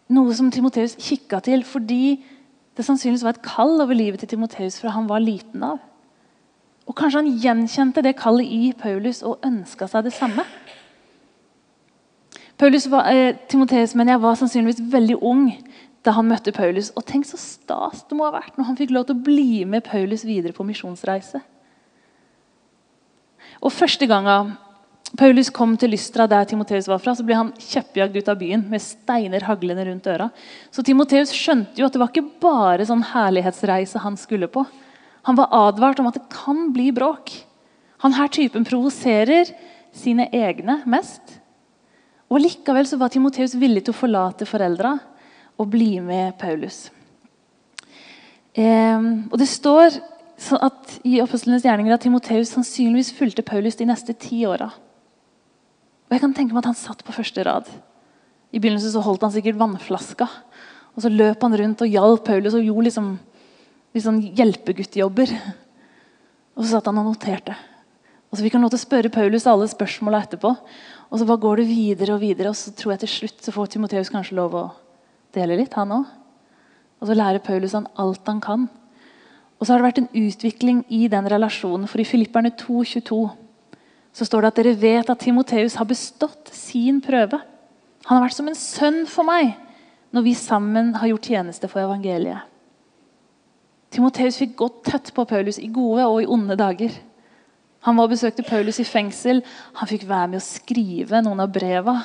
noe 0.09 0.33
som 0.33 0.49
Timoteus 0.49 0.95
kikka 0.97 1.41
til. 1.45 1.61
Fordi 1.67 2.17
det 2.73 2.87
sannsynligvis 2.87 3.25
var 3.27 3.37
et 3.37 3.45
kall 3.45 3.77
over 3.83 3.93
livet 3.93 4.23
til 4.23 4.33
Timoteus 4.33 4.79
fra 4.81 4.95
han 4.95 5.09
var 5.11 5.21
liten 5.21 5.61
av. 5.67 5.77
Og 6.89 6.97
Kanskje 6.97 7.21
han 7.21 7.33
gjenkjente 7.43 8.03
det 8.03 8.17
kallet 8.19 8.49
i 8.49 8.71
Paulus 8.77 9.21
og 9.23 9.43
ønska 9.45 9.87
seg 9.87 10.07
det 10.07 10.15
samme. 10.15 10.45
Paulus 12.61 12.85
eh, 13.09 13.37
Timoteus 13.49 13.95
men 13.97 14.11
jeg 14.11 14.21
var 14.21 14.35
sannsynligvis 14.37 14.83
veldig 14.91 15.17
ung 15.25 15.45
da 16.05 16.15
han 16.17 16.27
møtte 16.29 16.53
Paulus. 16.53 16.91
Og 16.97 17.05
tenk 17.07 17.27
så 17.29 17.39
stas 17.39 18.03
det 18.09 18.17
må 18.17 18.27
ha 18.27 18.35
vært 18.35 18.57
når 18.57 18.69
han 18.69 18.79
fikk 18.79 18.93
lov 18.93 19.07
til 19.07 19.17
å 19.17 19.23
bli 19.29 19.63
med 19.69 19.85
Paulus 19.87 20.25
videre 20.27 20.55
på 20.57 20.65
misjonsreise. 20.67 21.41
Og 23.61 23.73
Første 23.73 24.07
gangen 24.09 24.55
Paulus 25.17 25.49
kom 25.51 25.73
til 25.75 25.91
Lystra, 25.91 26.23
der 26.29 26.45
Timoteus 26.47 26.87
var 26.87 27.01
fra, 27.03 27.11
så 27.17 27.25
ble 27.27 27.35
han 27.35 27.49
kjeppjagd 27.59 28.15
ut 28.15 28.29
av 28.31 28.37
byen 28.39 28.61
med 28.71 28.83
steiner 28.83 29.43
haglende 29.43 29.83
rundt 29.89 30.07
øra. 30.07 30.29
Så 30.71 30.85
Timoteus 30.87 31.33
skjønte 31.35 31.81
jo 31.81 31.87
at 31.89 31.95
det 31.95 31.99
var 31.99 32.13
ikke 32.13 32.39
bare 32.41 32.85
sånn 32.87 33.03
herlighetsreise 33.09 33.99
han 34.05 34.15
skulle 34.19 34.47
på. 34.51 34.63
Han 35.27 35.37
var 35.37 35.53
advart 35.53 35.99
om 36.01 36.09
at 36.09 36.17
det 36.17 36.29
kan 36.33 36.69
bli 36.73 36.89
bråk. 36.95 37.33
Han 38.01 38.15
her 38.17 38.31
typen 38.33 38.65
provoserer 38.65 39.51
sine 39.93 40.27
egne 40.33 40.79
mest. 40.89 41.37
Og 42.31 42.39
Likevel 42.41 42.87
så 42.87 42.97
var 42.97 43.11
Timoteus 43.13 43.53
villig 43.59 43.83
til 43.85 43.93
å 43.93 43.99
forlate 43.99 44.47
foreldra 44.49 44.95
og 45.59 45.69
bli 45.69 45.99
med 46.01 46.37
Paulus. 46.41 46.87
Eh, 48.55 48.99
og 49.29 49.37
Det 49.37 49.49
står 49.49 49.99
at 50.57 50.95
i 51.05 51.19
Apostlenes 51.21 51.65
gjerninger 51.67 51.93
at 51.93 52.01
Timoteus 52.01 52.53
sannsynligvis 52.55 53.13
fulgte 53.13 53.45
Paulus 53.45 53.77
de 53.77 53.85
neste 53.85 54.15
ti 54.17 54.41
åra. 54.49 54.71
Og 56.09 56.15
jeg 56.15 56.23
kan 56.23 56.33
tenke 56.35 56.55
meg 56.55 56.63
at 56.63 56.71
han 56.71 56.79
satt 56.79 57.03
på 57.05 57.13
første 57.15 57.43
rad. 57.45 57.67
I 58.51 58.59
begynnelsen 58.59 58.95
så 58.95 59.03
holdt 59.05 59.21
han 59.23 59.31
sikkert 59.31 59.59
vannflaska. 59.59 60.27
Og 60.95 61.03
så 61.05 61.11
løp 61.11 61.43
han 61.45 61.55
rundt 61.55 61.83
og 61.85 61.91
hjalp 61.93 62.25
Paulus 62.27 62.57
og 62.57 62.65
gjorde 62.65 62.87
liksom, 62.89 63.11
liksom 63.95 64.21
hjelpeguttjobber. 64.37 65.33
Og 66.55 66.63
så 66.63 66.75
satt 66.75 66.89
han 66.89 67.01
og 67.01 67.11
noterte. 67.11 67.55
Og 68.31 68.37
så 68.37 68.45
fikk 68.45 68.55
han 68.55 68.63
lov 68.63 68.71
til 68.71 68.79
å 68.79 68.85
spørre 68.85 69.11
Paulus 69.11 69.47
alle 69.49 69.67
spørsmåla 69.67 70.23
etterpå. 70.23 70.53
Og 71.11 71.19
så 71.19 71.27
bare 71.27 71.43
går 71.43 71.61
det 71.61 71.67
videre 71.67 72.15
og 72.15 72.23
videre, 72.23 72.51
og 72.51 72.55
så 72.55 72.71
tror 72.75 72.93
jeg 72.93 73.03
til 73.03 73.13
slutt 73.15 73.43
så 73.43 73.51
får 73.55 73.73
Timoteus 73.73 74.11
kanskje 74.13 74.37
lov 74.37 74.55
å 74.55 74.65
dele 75.35 75.57
litt, 75.59 75.75
han 75.75 75.91
òg. 75.91 76.05
Og 77.01 77.09
så 77.09 77.17
lærer 77.17 77.43
Paulus 77.43 77.75
han 77.75 77.89
alt 77.99 78.27
han 78.29 78.39
kan. 78.43 78.69
Og 79.59 79.67
så 79.67 79.73
har 79.73 79.81
det 79.81 79.89
vært 79.89 80.01
en 80.03 80.27
utvikling 80.27 80.83
i 80.89 81.03
den 81.11 81.27
relasjonen. 81.29 81.89
For 81.91 82.01
i 82.01 82.07
Filipperne 82.07 82.53
2,22 82.57 83.19
så 84.11 84.27
står 84.27 84.43
det 84.43 84.51
at 84.51 84.61
dere 84.61 84.77
vet 84.79 85.11
at 85.11 85.21
Timoteus 85.23 85.77
har 85.79 85.87
bestått 85.89 86.51
sin 86.55 86.99
prøve. 87.03 87.39
Han 88.07 88.17
har 88.17 88.25
vært 88.25 88.37
som 88.37 88.49
en 88.49 88.57
sønn 88.57 89.03
for 89.09 89.27
meg 89.27 89.53
når 90.11 90.25
vi 90.25 90.33
sammen 90.35 90.95
har 90.99 91.11
gjort 91.11 91.29
tjeneste 91.31 91.69
for 91.71 91.83
evangeliet. 91.83 92.50
Timoteus 93.91 94.39
fikk 94.39 94.55
gått 94.59 94.83
tett 94.87 95.11
på 95.13 95.25
Paulus 95.27 95.59
i 95.59 95.67
gode 95.73 96.07
og 96.07 96.21
i 96.23 96.29
onde 96.31 96.55
dager. 96.59 96.93
Han 97.85 97.97
var 97.97 98.07
og 98.07 98.13
besøkte 98.13 98.45
Paulus 98.47 98.79
i 98.79 98.87
fengsel. 98.87 99.41
Han 99.79 99.89
fikk 99.89 100.07
være 100.07 100.31
med 100.31 100.39
å 100.39 100.45
skrive 100.45 101.23
noen 101.25 101.43
av 101.43 101.51
breva 101.51 101.99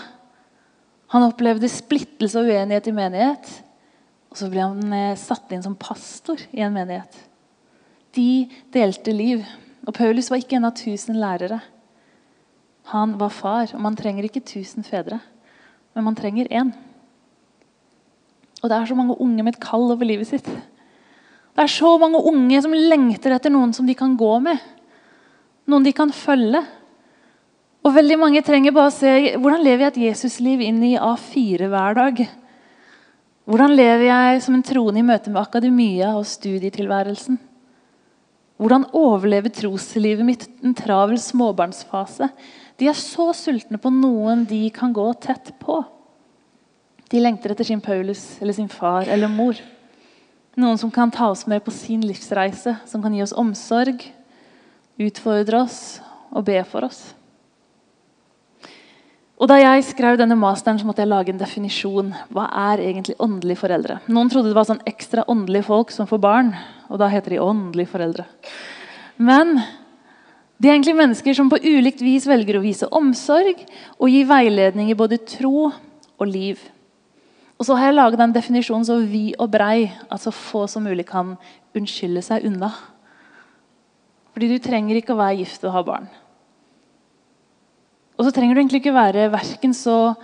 han 1.14 1.26
opplevde 1.26 1.70
splittelse 1.70 2.40
og 2.40 2.50
uenighet 2.50 2.90
i 2.90 2.94
menighet. 2.94 3.50
Og 4.32 4.40
så 4.40 4.50
ble 4.50 4.64
han 4.64 4.94
eh, 4.94 5.18
satt 5.18 5.52
inn 5.54 5.62
som 5.64 5.78
pastor 5.78 6.40
i 6.50 6.64
en 6.64 6.74
menighet. 6.74 7.14
De 8.16 8.46
delte 8.74 9.14
liv. 9.14 9.44
Og 9.86 9.94
Paulus 9.94 10.30
var 10.32 10.42
ikke 10.42 10.58
en 10.58 10.66
av 10.66 10.74
tusen 10.78 11.18
lærere. 11.22 11.60
Han 12.90 13.14
var 13.20 13.34
far, 13.34 13.70
og 13.74 13.82
man 13.82 13.96
trenger 13.98 14.26
ikke 14.26 14.44
tusen 14.46 14.86
fedre, 14.86 15.18
men 15.94 16.04
man 16.06 16.14
trenger 16.18 16.46
én. 16.54 16.68
Og 18.62 18.70
det 18.70 18.76
er 18.76 18.86
så 18.86 18.94
mange 18.98 19.16
unge 19.22 19.42
med 19.42 19.56
et 19.56 19.62
kall 19.62 19.90
over 19.90 20.06
livet 20.06 20.30
sitt. 20.30 20.46
Det 21.56 21.64
er 21.64 21.72
så 21.72 21.94
mange 21.96 22.20
unge 22.28 22.58
som 22.60 22.74
lengter 22.76 23.32
etter 23.32 23.52
noen 23.52 23.70
som 23.72 23.86
de 23.88 23.94
kan 23.96 24.12
gå 24.20 24.32
med. 24.44 24.60
Noen 25.64 25.86
de 25.86 25.92
kan 25.96 26.10
følge. 26.12 26.60
Og 27.80 27.94
veldig 27.94 28.18
mange 28.20 28.42
trenger 28.44 28.74
bare 28.76 28.90
å 28.90 28.94
se 28.94 29.12
hvordan 29.38 29.62
lever 29.64 29.86
jeg 29.86 29.92
et 29.94 30.02
Jesusliv 30.10 30.60
inn 30.66 30.82
i 30.84 30.98
A4 31.00 31.70
hver 31.72 31.96
dag. 31.96 32.20
Hvordan 33.48 33.72
lever 33.78 34.04
jeg 34.08 34.42
som 34.44 34.56
en 34.58 34.64
troende 34.68 35.00
i 35.00 35.06
møte 35.06 35.32
med 35.32 35.40
akademia 35.40 36.10
og 36.18 36.26
studietilværelsen? 36.28 37.38
Hvordan 38.60 38.88
overleve 38.96 39.52
troslivet 39.54 40.28
mitt 40.28 40.44
en 40.64 40.76
travel 40.76 41.16
småbarnsfase? 41.20 42.28
De 42.76 42.90
er 42.90 42.98
så 43.00 43.30
sultne 43.36 43.80
på 43.80 43.92
noen 43.94 44.44
de 44.50 44.66
kan 44.76 44.92
gå 44.92 45.06
tett 45.24 45.54
på. 45.62 45.78
De 47.08 47.22
lengter 47.22 47.54
etter 47.54 47.70
sin 47.70 47.80
Paulus 47.80 48.34
eller 48.42 48.56
sin 48.56 48.68
far 48.68 49.08
eller 49.08 49.32
mor. 49.32 49.56
Noen 50.56 50.78
som 50.80 50.90
kan 50.90 51.10
ta 51.12 51.28
oss 51.28 51.44
med 51.46 51.60
på 51.64 51.70
sin 51.74 52.00
livsreise, 52.00 52.78
som 52.88 53.02
kan 53.04 53.12
gi 53.12 53.20
oss 53.20 53.34
omsorg, 53.36 54.00
utfordre 54.96 55.60
oss 55.66 55.78
og 56.32 56.46
be 56.48 56.62
for 56.64 56.86
oss. 56.88 57.02
Og 59.36 59.50
Da 59.50 59.58
jeg 59.60 59.84
skrev 59.84 60.16
denne 60.16 60.36
masteren, 60.40 60.78
så 60.80 60.86
måtte 60.88 61.04
jeg 61.04 61.12
lage 61.12 61.28
en 61.28 61.40
definisjon. 61.40 62.14
Hva 62.32 62.46
er 62.72 62.80
egentlig 62.80 63.18
åndelige 63.20 63.60
foreldre? 63.60 63.98
Noen 64.08 64.30
trodde 64.32 64.48
det 64.48 64.56
var 64.56 64.64
sånn 64.64 64.80
ekstra 64.88 65.26
åndelige 65.28 65.68
folk 65.68 65.92
som 65.92 66.08
får 66.08 66.20
barn. 66.24 66.54
og 66.88 66.98
Da 66.98 67.08
heter 67.12 67.30
de 67.30 67.44
åndelige 67.44 67.92
foreldre. 67.92 68.24
Men 69.18 69.60
de 70.56 70.68
er 70.68 70.72
egentlig 70.72 70.96
mennesker 70.96 71.34
som 71.36 71.50
på 71.50 71.60
ulikt 71.60 72.00
vis 72.00 72.24
velger 72.24 72.56
å 72.56 72.64
vise 72.64 72.88
omsorg 72.88 73.60
og 74.00 74.08
gi 74.08 74.24
veiledning 74.24 74.88
i 74.88 74.96
både 74.96 75.18
tro 75.18 75.68
og 75.68 76.26
liv. 76.26 76.56
Og 77.56 77.64
så 77.64 77.76
har 77.76 77.88
jeg 77.88 77.96
laget 77.96 78.20
den 78.20 78.34
definisjonen 78.36 78.84
så 78.84 78.98
vid 79.00 79.38
og 79.40 79.50
brei 79.54 79.88
at 79.88 80.20
så 80.20 80.32
få 80.34 80.66
som 80.68 80.84
mulig 80.84 81.06
kan 81.08 81.34
unnskylde 81.76 82.22
seg 82.24 82.44
unna. 82.48 82.68
Fordi 84.36 84.50
du 84.52 84.60
trenger 84.60 84.98
ikke 84.98 85.14
å 85.14 85.20
være 85.22 85.40
gift 85.40 85.64
og 85.64 85.72
ha 85.72 85.84
barn. 85.86 86.08
Og 88.16 88.24
så 88.26 88.32
trenger 88.32 88.56
du 88.56 88.60
egentlig 88.60 88.82
ikke 88.82 88.96
være 88.96 89.30
verken 89.32 89.72
så 89.76 90.14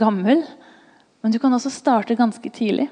gammel, 0.00 0.42
men 1.24 1.32
du 1.32 1.38
kan 1.40 1.52
også 1.56 1.72
starte 1.72 2.16
ganske 2.16 2.50
tidlig. 2.52 2.88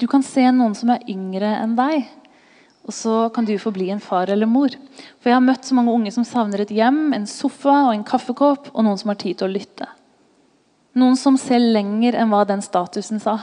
Du 0.00 0.08
kan 0.10 0.24
se 0.24 0.44
noen 0.50 0.74
som 0.76 0.90
er 0.92 1.04
yngre 1.08 1.48
enn 1.62 1.76
deg, 1.78 2.08
og 2.82 2.94
så 2.96 3.16
kan 3.34 3.46
du 3.46 3.54
få 3.60 3.70
bli 3.72 3.90
en 3.94 4.00
far 4.02 4.32
eller 4.32 4.48
mor. 4.50 4.72
For 5.20 5.30
Jeg 5.30 5.36
har 5.36 5.44
møtt 5.44 5.68
så 5.68 5.76
mange 5.78 5.92
unge 5.94 6.12
som 6.12 6.26
savner 6.26 6.64
et 6.64 6.72
hjem, 6.74 7.12
en 7.14 7.28
sofa 7.30 7.76
og 7.86 7.92
en 7.94 8.06
kaffekopp, 8.06 8.72
og 8.72 8.84
noen 8.84 8.98
som 8.98 9.12
har 9.12 9.20
tid 9.22 9.38
til 9.38 9.48
å 9.48 9.52
lytte. 9.52 9.86
Noen 10.98 11.16
som 11.16 11.38
ser 11.40 11.62
lenger 11.62 12.18
enn 12.20 12.32
hva 12.32 12.42
den 12.48 12.62
statusen 12.64 13.20
sa. 13.22 13.38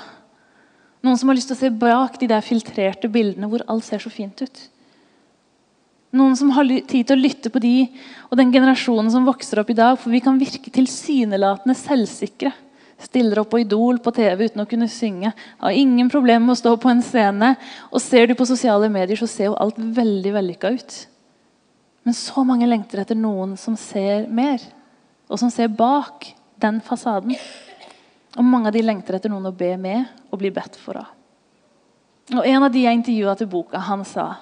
Noen 1.01 1.17
som 1.17 1.31
har 1.31 1.37
lyst 1.37 1.49
til 1.49 1.57
å 1.57 1.61
se 1.63 1.71
bak 1.71 2.19
de 2.21 2.27
der 2.29 2.45
filtrerte 2.45 3.09
bildene 3.11 3.49
hvor 3.49 3.63
alt 3.71 3.87
ser 3.87 4.03
så 4.03 4.11
fint 4.13 4.43
ut. 4.43 4.61
Noen 6.13 6.35
som 6.37 6.49
har 6.55 6.65
tid 6.65 7.05
til 7.05 7.15
å 7.15 7.21
lytte 7.21 7.51
på 7.53 7.61
de 7.61 7.73
og 8.29 8.37
den 8.39 8.51
generasjonen 8.53 9.11
som 9.13 9.27
vokser 9.27 9.61
opp 9.61 9.69
i 9.69 9.77
dag. 9.77 9.97
For 10.01 10.13
vi 10.13 10.21
kan 10.25 10.39
virke 10.41 10.73
tilsynelatende 10.73 11.77
selvsikre. 11.77 12.51
Stiller 12.99 13.39
opp 13.39 13.53
på 13.53 13.61
Idol 13.63 14.01
på 14.03 14.11
TV 14.13 14.49
uten 14.49 14.63
å 14.65 14.67
kunne 14.69 14.89
synge. 14.91 15.31
Har 15.61 15.77
ingen 15.77 16.09
problemer 16.11 16.43
med 16.43 16.57
å 16.57 16.59
stå 16.59 16.73
på 16.81 16.89
en 16.91 17.03
scene. 17.05 17.53
Og 17.93 18.03
ser 18.03 18.27
du 18.27 18.35
på 18.35 18.49
sosiale 18.49 18.89
medier, 18.91 19.17
så 19.21 19.29
ser 19.29 19.51
jo 19.51 19.59
alt 19.61 19.77
veldig 19.77 20.33
vellykka 20.35 20.73
ut. 20.75 20.97
Men 22.03 22.17
så 22.17 22.43
mange 22.47 22.67
lengter 22.67 23.03
etter 23.03 23.17
noen 23.17 23.53
som 23.59 23.75
ser 23.77 24.25
mer, 24.33 24.63
og 25.29 25.37
som 25.37 25.51
ser 25.53 25.69
bak 25.69 26.31
den 26.61 26.81
fasaden. 26.85 27.35
Og 28.37 28.45
mange 28.45 28.69
av 28.69 28.75
de 28.75 28.83
lengter 28.85 29.17
etter 29.17 29.31
noen 29.31 29.49
å 29.49 29.55
be 29.55 29.71
med 29.79 30.05
og 30.29 30.41
bli 30.41 30.51
bedt 30.53 30.77
for. 30.79 30.99
av. 31.01 31.09
Og 32.35 32.45
En 32.45 32.63
av 32.63 32.71
de 32.71 32.83
jeg 32.85 32.99
intervjua 32.99 33.35
til 33.37 33.49
boka, 33.49 33.81
han 33.81 34.05
sa 34.05 34.35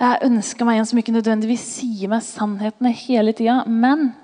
jeg 0.00 0.24
ønsker 0.24 0.64
meg 0.64 0.78
en 0.80 0.86
som 0.88 0.96
ikke 0.96 1.12
nødvendigvis 1.12 1.64
sier 1.74 2.08
meg 2.08 2.24
sannhetene 2.24 2.92
hele 3.02 3.34
tida, 3.36 3.58
men 3.68 4.14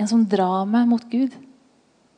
en 0.00 0.08
som 0.08 0.22
drar 0.24 0.64
meg 0.64 0.86
mot 0.88 1.02
Gud. 1.10 1.34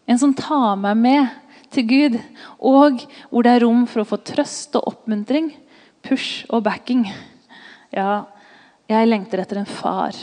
En 0.06 0.20
som 0.20 0.34
tar 0.38 0.76
meg 0.78 0.94
med 1.00 1.32
til 1.74 1.88
Gud, 1.90 2.18
og 2.62 3.02
hvor 3.32 3.42
det 3.42 3.56
er 3.56 3.64
rom 3.64 3.82
for 3.90 4.04
å 4.04 4.06
få 4.06 4.20
trøst 4.22 4.78
og 4.78 4.86
oppmuntring, 4.92 5.50
push 6.06 6.46
og 6.46 6.62
backing. 6.68 7.08
Ja, 7.90 8.28
jeg 8.86 9.10
lengter 9.10 9.42
etter 9.42 9.58
en 9.58 9.66
far. 9.66 10.14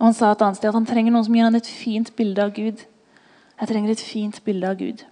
Og 0.00 0.08
Han 0.08 0.18
sa 0.18 0.32
et 0.32 0.42
annet 0.42 0.58
sted 0.58 0.72
at 0.72 0.80
han 0.80 0.88
trenger 0.88 1.14
noen 1.14 1.28
som 1.28 1.38
gir 1.38 1.46
han 1.46 1.60
et 1.60 1.70
fint 1.70 2.10
bilde 2.18 2.42
av 2.42 2.50
Gud. 2.56 2.82
Jeg 3.60 3.70
trenger 3.70 3.92
et 3.92 4.04
fint 4.04 4.38
bilde 4.44 4.68
av 4.68 4.78
Gud. 4.80 5.02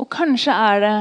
Og 0.00 0.08
Kanskje 0.12 0.52
er 0.52 0.82
det 0.84 0.94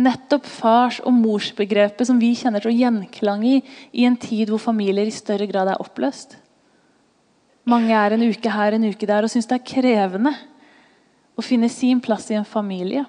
nettopp 0.00 0.46
fars- 0.46 1.00
og 1.04 1.12
morsbegrepet 1.16 2.06
som 2.06 2.20
vi 2.20 2.32
kjenner 2.38 2.62
til 2.62 2.72
å 2.72 2.76
gjenklang 2.76 3.42
i 3.46 3.56
i 3.92 4.06
en 4.06 4.16
tid 4.20 4.50
hvor 4.50 4.62
familier 4.62 5.08
i 5.08 5.14
større 5.14 5.48
grad 5.50 5.68
er 5.72 5.82
oppløst. 5.82 6.36
Mange 7.68 7.92
er 7.92 8.14
en 8.14 8.24
uke 8.24 8.50
her, 8.50 8.74
en 8.74 8.88
uke 8.88 9.06
der 9.06 9.26
og 9.26 9.32
syns 9.32 9.48
det 9.50 9.58
er 9.58 9.66
krevende 9.72 10.32
å 11.36 11.44
finne 11.44 11.68
sin 11.72 12.00
plass 12.02 12.30
i 12.30 12.38
en 12.38 12.48
familie. 12.48 13.04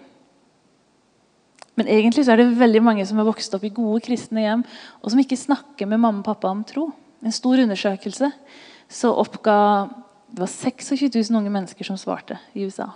Men 1.79 1.88
egentlig 1.88 2.25
så 2.27 2.33
er 2.33 2.41
det 2.41 2.60
veldig 2.60 2.81
mange 2.83 3.05
som 3.07 3.19
har 3.21 3.29
vokst 3.29 3.53
opp 3.55 3.63
i 3.65 3.74
gode 3.74 4.03
kristne 4.05 4.43
hjem, 4.43 4.65
og 5.01 5.13
som 5.13 5.21
ikke 5.21 5.39
snakker 5.39 5.88
med 5.88 6.01
mamma 6.01 6.19
og 6.19 6.27
pappa 6.27 6.51
om 6.51 6.65
tro. 6.67 6.89
En 7.24 7.33
stor 7.33 7.62
undersøkelse 7.63 8.31
så 8.91 9.12
oppga 9.15 9.55
det 10.31 10.39
var 10.39 10.47
26 10.47 11.09
000 11.31 11.39
unge 11.41 11.51
mennesker 11.51 11.83
som 11.83 11.97
svarte 12.00 12.38
i 12.53 12.63
USA. 12.63 12.88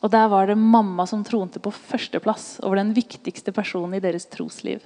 Og 0.00 0.10
Der 0.10 0.28
var 0.28 0.48
det 0.48 0.56
mamma 0.58 1.06
som 1.06 1.22
tronte 1.24 1.60
på 1.62 1.70
førsteplass 1.70 2.58
over 2.64 2.80
den 2.80 2.94
viktigste 2.96 3.52
personen 3.52 3.94
i 3.94 4.02
deres 4.02 4.26
trosliv. 4.26 4.80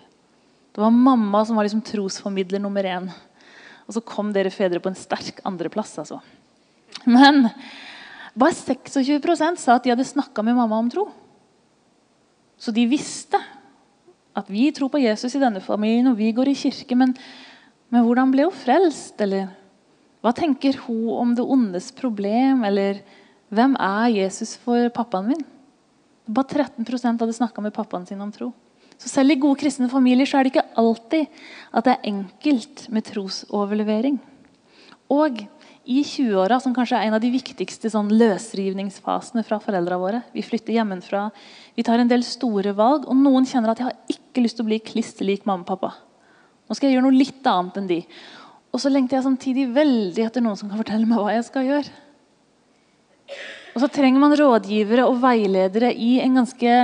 Det 0.75 0.83
var 0.83 0.91
mamma 0.91 1.45
som 1.47 1.57
var 1.57 1.65
liksom 1.65 1.85
trosformidler 1.87 2.61
nummer 2.61 2.85
én. 2.85 3.09
Og 3.87 3.95
så 3.95 4.03
kom 4.03 4.33
dere 4.35 4.51
fedre 4.51 4.81
på 4.83 4.91
en 4.91 4.99
sterk 4.99 5.41
andreplass. 5.47 5.97
Altså. 6.03 6.19
Men 7.07 7.49
bare 8.35 8.53
26% 8.53 9.61
sa 9.63 9.77
at 9.77 9.85
de 9.85 9.93
hadde 9.95 10.09
snakka 10.09 10.43
med 10.43 10.59
mamma 10.59 10.83
om 10.83 10.91
tro. 10.91 11.07
Så 12.59 12.75
de 12.75 12.89
visste 12.91 13.39
at 14.35 14.51
vi 14.51 14.67
tror 14.75 14.91
på 14.91 14.99
Jesus 14.99 15.37
i 15.37 15.43
denne 15.43 15.63
familien, 15.63 16.11
og 16.11 16.19
vi 16.19 16.33
går 16.35 16.51
i 16.51 16.59
kirke. 16.59 16.97
Men, 16.99 17.15
men 17.89 18.03
hvordan 18.03 18.35
ble 18.35 18.49
hun 18.49 18.57
frelst? 18.65 19.15
Eller 19.23 19.53
hva 20.25 20.33
tenker 20.33 20.79
hun 20.87 21.09
om 21.13 21.33
det 21.37 21.45
ondes 21.45 21.91
problem? 21.93 22.63
Eller 22.65 23.03
hvem 23.53 23.75
er 23.77 24.15
Jesus 24.15 24.55
for 24.57 24.89
pappaen 24.97 25.29
min? 25.35 25.43
Bare 26.25 26.65
13% 26.65 27.21
hadde 27.21 27.37
snakka 27.37 27.61
med 27.61 27.75
pappaen 27.77 28.07
sin 28.09 28.23
om 28.25 28.31
tro. 28.33 28.49
Så 28.97 29.11
Selv 29.11 29.35
i 29.35 29.37
gode 29.37 29.61
kristne 29.61 29.91
familier 29.93 30.25
så 30.25 30.39
er 30.39 30.47
det 30.47 30.55
ikke 30.55 30.71
alltid 30.81 31.27
at 31.75 31.85
det 31.85 31.93
er 31.93 32.09
enkelt 32.09 32.87
med 32.95 33.05
trosoverlevering. 33.05 34.17
Og 35.13 35.43
i 35.85 35.99
20-åra, 36.01 36.57
som 36.63 36.73
kanskje 36.73 36.97
er 36.97 37.11
en 37.11 37.17
av 37.19 37.21
de 37.21 37.29
viktigste 37.29 37.91
sånn, 37.93 38.09
løsrivningsfasene 38.17 39.45
fra 39.45 39.59
foreldra 39.61 39.99
våre 40.01 40.23
Vi 40.33 40.41
flytter 40.47 40.73
hjemmefra, 40.79 41.27
vi 41.77 41.85
tar 41.85 42.01
en 42.01 42.09
del 42.09 42.25
store 42.25 42.73
valg, 42.79 43.05
og 43.05 43.21
noen 43.21 43.45
kjenner 43.45 43.75
at 43.75 43.83
jeg 43.83 43.91
har 43.91 44.17
ikke 44.17 44.47
lyst 44.47 44.57
til 44.57 44.65
å 44.65 44.71
bli 44.71 44.81
kliss 44.81 45.13
lik 45.21 45.45
mamma 45.45 45.67
og 45.67 45.75
pappa. 45.75 45.93
Nå 46.65 46.79
skal 46.79 46.89
jeg 46.89 46.97
gjøre 46.97 47.11
noe 47.11 47.19
litt 47.19 47.45
annet 47.51 47.77
enn 47.77 47.91
de. 47.91 48.01
Og 48.75 48.83
så 48.83 48.91
lengter 48.91 49.21
jeg 49.21 49.29
samtidig 49.29 49.69
veldig 49.71 50.25
etter 50.27 50.43
noen 50.43 50.59
som 50.59 50.71
kan 50.71 50.81
fortelle 50.81 51.07
meg 51.07 51.23
hva 51.23 51.37
jeg 51.37 51.47
skal 51.47 51.69
gjøre. 51.69 51.93
Og 53.75 53.83
så 53.83 53.91
trenger 53.91 54.23
man 54.23 54.35
rådgivere 54.39 55.07
og 55.07 55.21
veiledere 55.23 55.93
i 55.95 56.17
en 56.23 56.41
ganske 56.41 56.79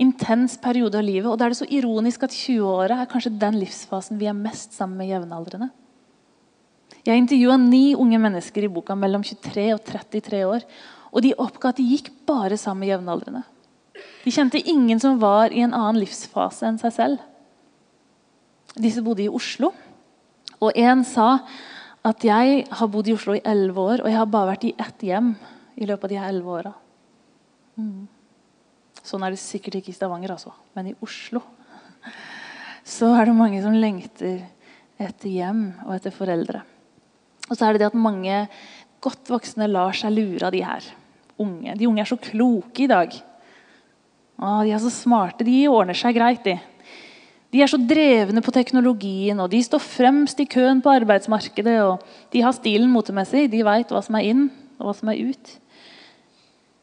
intens 0.00 0.56
periode 0.60 0.98
av 0.98 1.04
livet. 1.04 1.28
Og 1.28 1.36
da 1.36 1.46
er 1.46 1.52
det 1.52 1.60
så 1.60 1.68
ironisk 1.72 2.24
at 2.26 2.34
20-åra 2.36 3.02
er 3.02 3.10
kanskje 3.10 3.36
den 3.40 3.60
livsfasen 3.60 4.20
vi 4.20 4.28
er 4.28 4.36
mest 4.36 4.76
sammen 4.76 5.00
med 5.00 5.12
jevnaldrende. 5.12 5.70
Jeg 7.06 7.22
intervjua 7.22 7.56
ni 7.60 7.94
unge 7.94 8.18
mennesker 8.18 8.66
i 8.66 8.72
boka 8.72 8.96
mellom 8.98 9.22
23 9.24 9.68
og 9.76 9.84
33 9.86 10.42
år. 10.48 10.64
Og 11.12 11.22
de 11.24 11.36
oppga 11.40 11.70
at 11.70 11.78
de 11.78 11.86
gikk 11.86 12.10
bare 12.28 12.58
sammen 12.60 12.84
med 12.84 12.92
jevnaldrende. 12.94 13.44
De 14.24 14.32
kjente 14.34 14.60
ingen 14.60 15.00
som 15.00 15.20
var 15.22 15.54
i 15.54 15.62
en 15.64 15.72
annen 15.76 16.00
livsfase 16.02 16.66
enn 16.68 16.80
seg 16.80 16.92
selv. 16.96 17.22
Disse 18.76 19.04
bodde 19.04 19.24
i 19.24 19.32
Oslo. 19.32 19.70
Og 20.62 20.72
en 20.78 21.04
sa 21.04 21.28
at 22.06 22.24
jeg 22.24 22.66
har 22.70 22.90
bodd 22.92 23.08
i 23.10 23.14
Oslo 23.16 23.34
i 23.36 23.44
elleve 23.44 23.82
år, 23.82 24.02
og 24.04 24.10
jeg 24.10 24.18
har 24.18 24.28
bare 24.30 24.52
vært 24.52 24.68
i 24.68 24.74
ett 24.78 25.06
hjem 25.08 25.32
i 25.76 25.88
løpet 25.88 26.06
av 26.06 26.12
de 26.12 26.20
elleve 26.28 26.54
åra. 26.60 26.72
Mm. 27.76 28.06
Sånn 29.06 29.24
er 29.26 29.34
det 29.34 29.42
sikkert 29.42 29.80
ikke 29.80 29.92
i 29.92 29.96
Stavanger, 29.96 30.36
altså. 30.36 30.54
men 30.74 30.92
i 30.92 30.96
Oslo 31.04 31.42
så 32.86 33.08
er 33.18 33.26
det 33.26 33.34
mange 33.34 33.58
som 33.64 33.74
lengter 33.74 34.44
etter 35.02 35.28
hjem 35.28 35.62
og 35.88 35.96
etter 35.96 36.14
foreldre. 36.14 36.60
Og 37.50 37.56
så 37.56 37.66
er 37.66 37.74
det 37.74 37.82
det 37.82 37.88
at 37.90 37.98
mange 37.98 38.44
godt 39.02 39.30
voksne 39.30 39.66
lar 39.66 39.96
seg 39.98 40.14
lure 40.14 40.46
av 40.46 40.54
de 40.54 40.62
her 40.62 40.86
unge. 41.42 41.74
De 41.74 41.88
unge 41.88 42.04
er 42.04 42.08
så 42.08 42.18
kloke 42.20 42.84
i 42.84 42.90
dag. 42.90 43.12
Å, 44.38 44.62
de 44.62 44.72
er 44.72 44.82
så 44.82 44.92
smarte. 44.92 45.46
De 45.46 45.66
ordner 45.68 45.98
seg 45.98 46.14
greit, 46.16 46.46
de. 46.46 46.56
De 47.54 47.62
er 47.62 47.70
så 47.70 47.78
drevne 47.78 48.42
på 48.42 48.52
teknologien, 48.54 49.38
og 49.40 49.50
de 49.52 49.60
står 49.62 49.82
fremst 49.82 50.40
i 50.42 50.48
køen 50.50 50.82
på 50.82 50.92
arbeidsmarkedet. 50.92 51.76
og 51.84 52.02
De 52.32 52.42
har 52.42 52.56
stilen 52.56 52.90
motemessig. 52.90 53.46
De 53.52 53.62
veit 53.66 53.92
hva 53.92 54.02
som 54.02 54.18
er 54.18 54.32
inn, 54.32 54.48
og 54.80 54.88
hva 54.88 54.96
som 54.98 55.12
er 55.12 55.22
ut. 55.30 55.54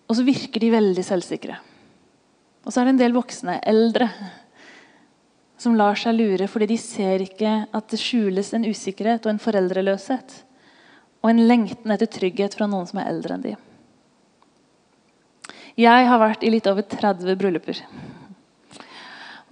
Og 0.08 0.18
så 0.18 0.26
virker 0.28 0.64
de 0.64 0.72
veldig 0.74 1.04
selvsikre. 1.06 1.60
Og 2.64 2.72
så 2.72 2.80
er 2.80 2.88
det 2.88 2.96
en 2.96 3.04
del 3.04 3.16
voksne, 3.16 3.60
eldre, 3.68 4.08
som 5.60 5.76
lar 5.80 5.96
seg 6.00 6.18
lure 6.18 6.48
fordi 6.52 6.68
de 6.74 6.80
ser 6.82 7.24
ikke 7.24 7.52
at 7.72 7.92
det 7.92 8.00
skjules 8.02 8.50
en 8.56 8.66
usikkerhet 8.68 9.24
og 9.24 9.32
en 9.32 9.44
foreldreløshet 9.44 10.42
og 11.24 11.30
en 11.30 11.46
lengten 11.48 11.94
etter 11.94 12.10
trygghet 12.12 12.58
fra 12.58 12.68
noen 12.68 12.90
som 12.90 13.00
er 13.00 13.08
eldre 13.14 13.38
enn 13.38 13.46
de. 13.46 13.54
Jeg 15.80 16.10
har 16.10 16.20
vært 16.22 16.44
i 16.46 16.52
litt 16.54 16.68
over 16.70 16.86
30 16.86 17.40
brylluper. 17.40 17.80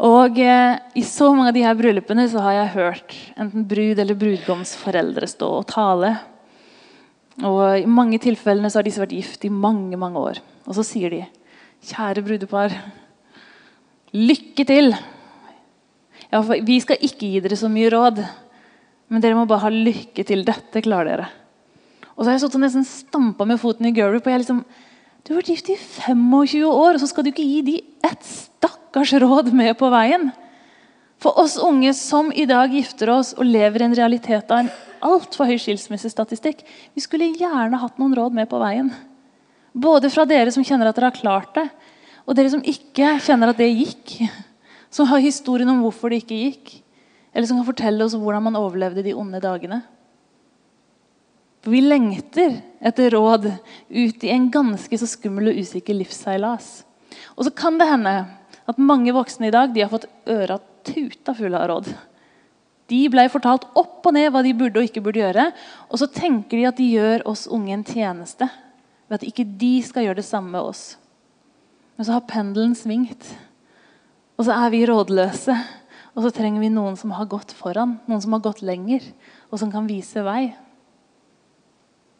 Og 0.02 0.40
eh, 0.42 0.80
I 0.98 1.04
så 1.06 1.30
mange 1.36 1.52
av 1.52 1.58
de 1.58 1.66
her 1.66 1.78
bryllupene 1.78 2.26
så 2.32 2.42
har 2.42 2.56
jeg 2.58 2.74
hørt 2.76 3.16
enten 3.38 3.68
brud 3.70 4.00
eller 4.02 4.18
brudgoms 4.18 4.74
foreldre 4.82 5.30
stå 5.30 5.50
og 5.60 5.68
tale. 5.70 6.16
Og 7.46 7.62
I 7.84 7.90
mange 7.90 8.18
tilfellene 8.22 8.72
så 8.72 8.80
har 8.80 8.88
disse 8.88 9.02
vært 9.02 9.14
gift 9.14 9.46
i 9.46 9.54
mange 9.54 10.00
mange 10.02 10.22
år. 10.22 10.42
Og 10.66 10.78
så 10.78 10.86
sier 10.86 11.14
de, 11.14 11.22
kjære 11.86 12.26
brudepar, 12.26 12.74
lykke 14.18 14.66
til! 14.68 14.96
Ja, 16.32 16.42
vi 16.42 16.80
skal 16.82 17.02
ikke 17.04 17.28
gi 17.28 17.42
dere 17.44 17.58
så 17.60 17.70
mye 17.70 17.90
råd, 17.92 18.22
men 19.12 19.24
dere 19.24 19.36
må 19.36 19.46
bare 19.50 19.66
ha 19.66 19.72
lykke 19.74 20.24
til. 20.26 20.46
Dette 20.48 20.82
klarer 20.82 21.12
dere. 21.12 21.30
Og 22.16 22.24
så 22.24 22.30
har 22.30 22.38
jeg 22.38 22.44
stått 22.46 22.58
og 22.58 22.64
nesten 22.64 22.88
stampa 22.88 23.46
med 23.48 23.60
foten 23.60 23.90
i 23.90 23.94
gulvet. 23.96 24.24
og 24.24 24.32
jeg 24.32 24.44
liksom, 24.44 24.62
Du 25.22 25.34
har 25.34 25.42
vært 25.42 25.52
gift 25.54 25.70
i 25.70 25.78
25 25.78 26.64
år, 26.66 26.96
og 26.96 27.02
så 27.02 27.10
skal 27.12 27.26
du 27.26 27.30
ikke 27.30 27.46
gi 27.46 27.60
de 27.66 27.76
ett 28.08 28.24
stakkars 28.26 29.14
råd 29.22 29.52
med 29.54 29.76
på 29.78 29.90
veien. 29.94 30.32
For 31.22 31.38
oss 31.38 31.60
unge 31.62 31.94
som 31.94 32.32
i 32.34 32.48
dag 32.50 32.74
gifter 32.74 33.12
oss 33.14 33.36
og 33.38 33.46
lever 33.46 33.84
i 33.84 33.86
en 33.86 33.98
realitet 33.98 34.50
av 34.50 34.64
en 34.64 34.72
altfor 35.06 35.46
høy 35.50 35.60
skilsmissestatistikk, 35.62 36.64
vi 36.98 37.04
skulle 37.06 37.30
gjerne 37.38 37.78
hatt 37.82 38.02
noen 38.02 38.16
råd 38.18 38.34
med 38.34 38.50
på 38.50 38.62
veien. 38.62 38.90
Både 39.72 40.10
fra 40.12 40.26
dere 40.26 40.52
som 40.54 40.66
kjenner 40.66 40.90
at 40.90 40.98
dere 40.98 41.12
har 41.12 41.20
klart 41.20 41.54
det, 41.56 41.68
og 42.26 42.38
dere 42.38 42.52
som 42.54 42.66
ikke 42.66 43.14
kjenner 43.22 43.54
at 43.54 43.62
det 43.62 43.70
gikk 43.70 44.18
som 44.92 45.08
har 45.08 45.22
historien 45.24 45.70
om 45.72 45.86
hvorfor 45.86 46.12
det 46.12 46.24
ikke 46.24 46.42
gikk, 46.42 46.74
eller 47.32 47.48
som 47.48 47.62
kan 47.62 47.70
fortelle 47.70 48.04
oss 48.04 48.18
hvordan 48.18 48.50
man 48.50 48.60
overlevde 48.60 49.06
de 49.06 49.14
onde 49.16 49.40
dagene. 49.44 49.84
For 51.62 51.74
Vi 51.74 51.82
lengter 51.86 52.58
etter 52.82 53.14
råd 53.14 53.52
ut 53.90 54.24
i 54.24 54.32
en 54.34 54.50
ganske 54.54 54.98
så 54.98 55.10
skummel 55.10 55.52
og 55.52 55.60
usikker 55.62 55.98
livsseilas. 55.98 56.82
Og 57.38 57.46
så 57.46 57.54
kan 57.54 57.78
det 57.78 57.90
hende 57.90 58.16
at 58.70 58.82
mange 58.82 59.14
voksne 59.14 59.50
i 59.50 59.54
dag 59.54 59.76
har 59.78 59.92
fått 59.92 60.10
øra 60.30 60.58
tuta 60.88 61.36
fulle 61.38 61.60
av 61.60 61.70
råd. 61.70 61.92
De 62.92 63.04
ble 63.12 63.28
fortalt 63.32 63.68
opp 63.78 64.08
og 64.10 64.16
ned 64.16 64.32
hva 64.34 64.42
de 64.44 64.56
burde 64.58 64.82
og 64.82 64.88
ikke 64.90 65.04
burde 65.06 65.22
gjøre. 65.22 65.46
Og 65.90 66.02
så 66.02 66.10
tenker 66.12 66.58
de 66.58 66.66
at 66.68 66.82
de 66.82 66.90
gjør 66.98 67.28
oss 67.30 67.46
unge 67.48 67.76
en 67.78 67.86
tjeneste 67.88 68.50
ved 69.08 69.20
at 69.20 69.28
ikke 69.28 69.46
de 69.46 69.76
skal 69.86 70.08
gjøre 70.08 70.20
det 70.20 70.28
samme 70.28 70.52
med 70.56 70.66
oss. 70.74 70.96
Men 71.96 72.08
så 72.08 72.18
har 72.18 72.28
pendelen 72.28 72.74
svingt. 72.76 73.30
Og 74.40 74.48
så 74.48 74.58
er 74.58 74.74
vi 74.74 74.82
rådløse. 74.90 75.56
Og 76.18 76.26
så 76.26 76.34
trenger 76.36 76.64
vi 76.64 76.72
noen 76.74 76.98
som 77.00 77.14
har 77.16 77.30
gått 77.32 77.54
foran, 77.56 78.00
noen 78.10 78.24
som 78.24 78.34
har 78.36 78.42
gått 78.44 78.64
lenger, 78.66 79.06
og 79.48 79.62
som 79.62 79.70
kan 79.72 79.86
vise 79.88 80.20
vei. 80.26 80.50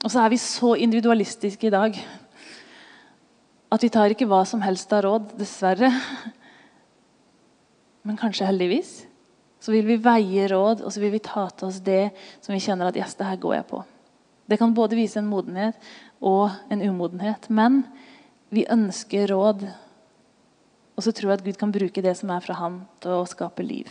Og 0.02 0.10
så 0.10 0.24
er 0.24 0.34
vi 0.34 0.40
så 0.42 0.74
individualistiske 0.76 1.70
i 1.70 1.74
dag 1.74 2.00
at 3.72 3.84
vi 3.86 3.90
tar 3.94 4.12
ikke 4.12 4.28
hva 4.28 4.42
som 4.48 4.64
helst 4.66 4.92
av 4.92 5.06
råd, 5.06 5.30
dessverre. 5.40 5.92
Men 8.04 8.18
kanskje 8.20 8.50
heldigvis. 8.50 8.90
Så 9.62 9.72
vil 9.72 9.86
vi 9.88 10.00
veie 10.02 10.48
råd, 10.52 10.82
og 10.84 10.92
så 10.92 11.00
vil 11.00 11.14
vi 11.14 11.22
ta 11.24 11.46
til 11.54 11.70
oss 11.70 11.78
det 11.86 12.10
som 12.42 12.52
vi 12.52 12.60
kjenner 12.60 12.90
at 12.90 12.98
yes, 13.00 13.14
det 13.16 13.30
her 13.30 13.40
går 13.40 13.56
jeg 13.60 13.68
på. 13.70 13.84
Det 14.50 14.58
kan 14.60 14.74
både 14.76 14.98
vise 15.00 15.22
en 15.22 15.30
modenhet 15.30 15.78
og 16.20 16.50
en 16.74 16.84
umodenhet. 16.84 17.48
Men 17.48 17.86
vi 18.52 18.66
ønsker 18.68 19.32
råd 19.32 19.70
og 21.02 21.06
så 21.06 21.14
tror 21.18 21.32
jeg 21.32 21.40
at 21.40 21.46
Gud 21.48 21.58
kan 21.58 21.72
bruke 21.74 22.04
det 22.06 22.14
som 22.20 22.30
er 22.30 22.44
fra 22.46 22.54
Han, 22.60 22.84
til 23.02 23.16
å 23.16 23.28
skape 23.30 23.64
liv. 23.66 23.90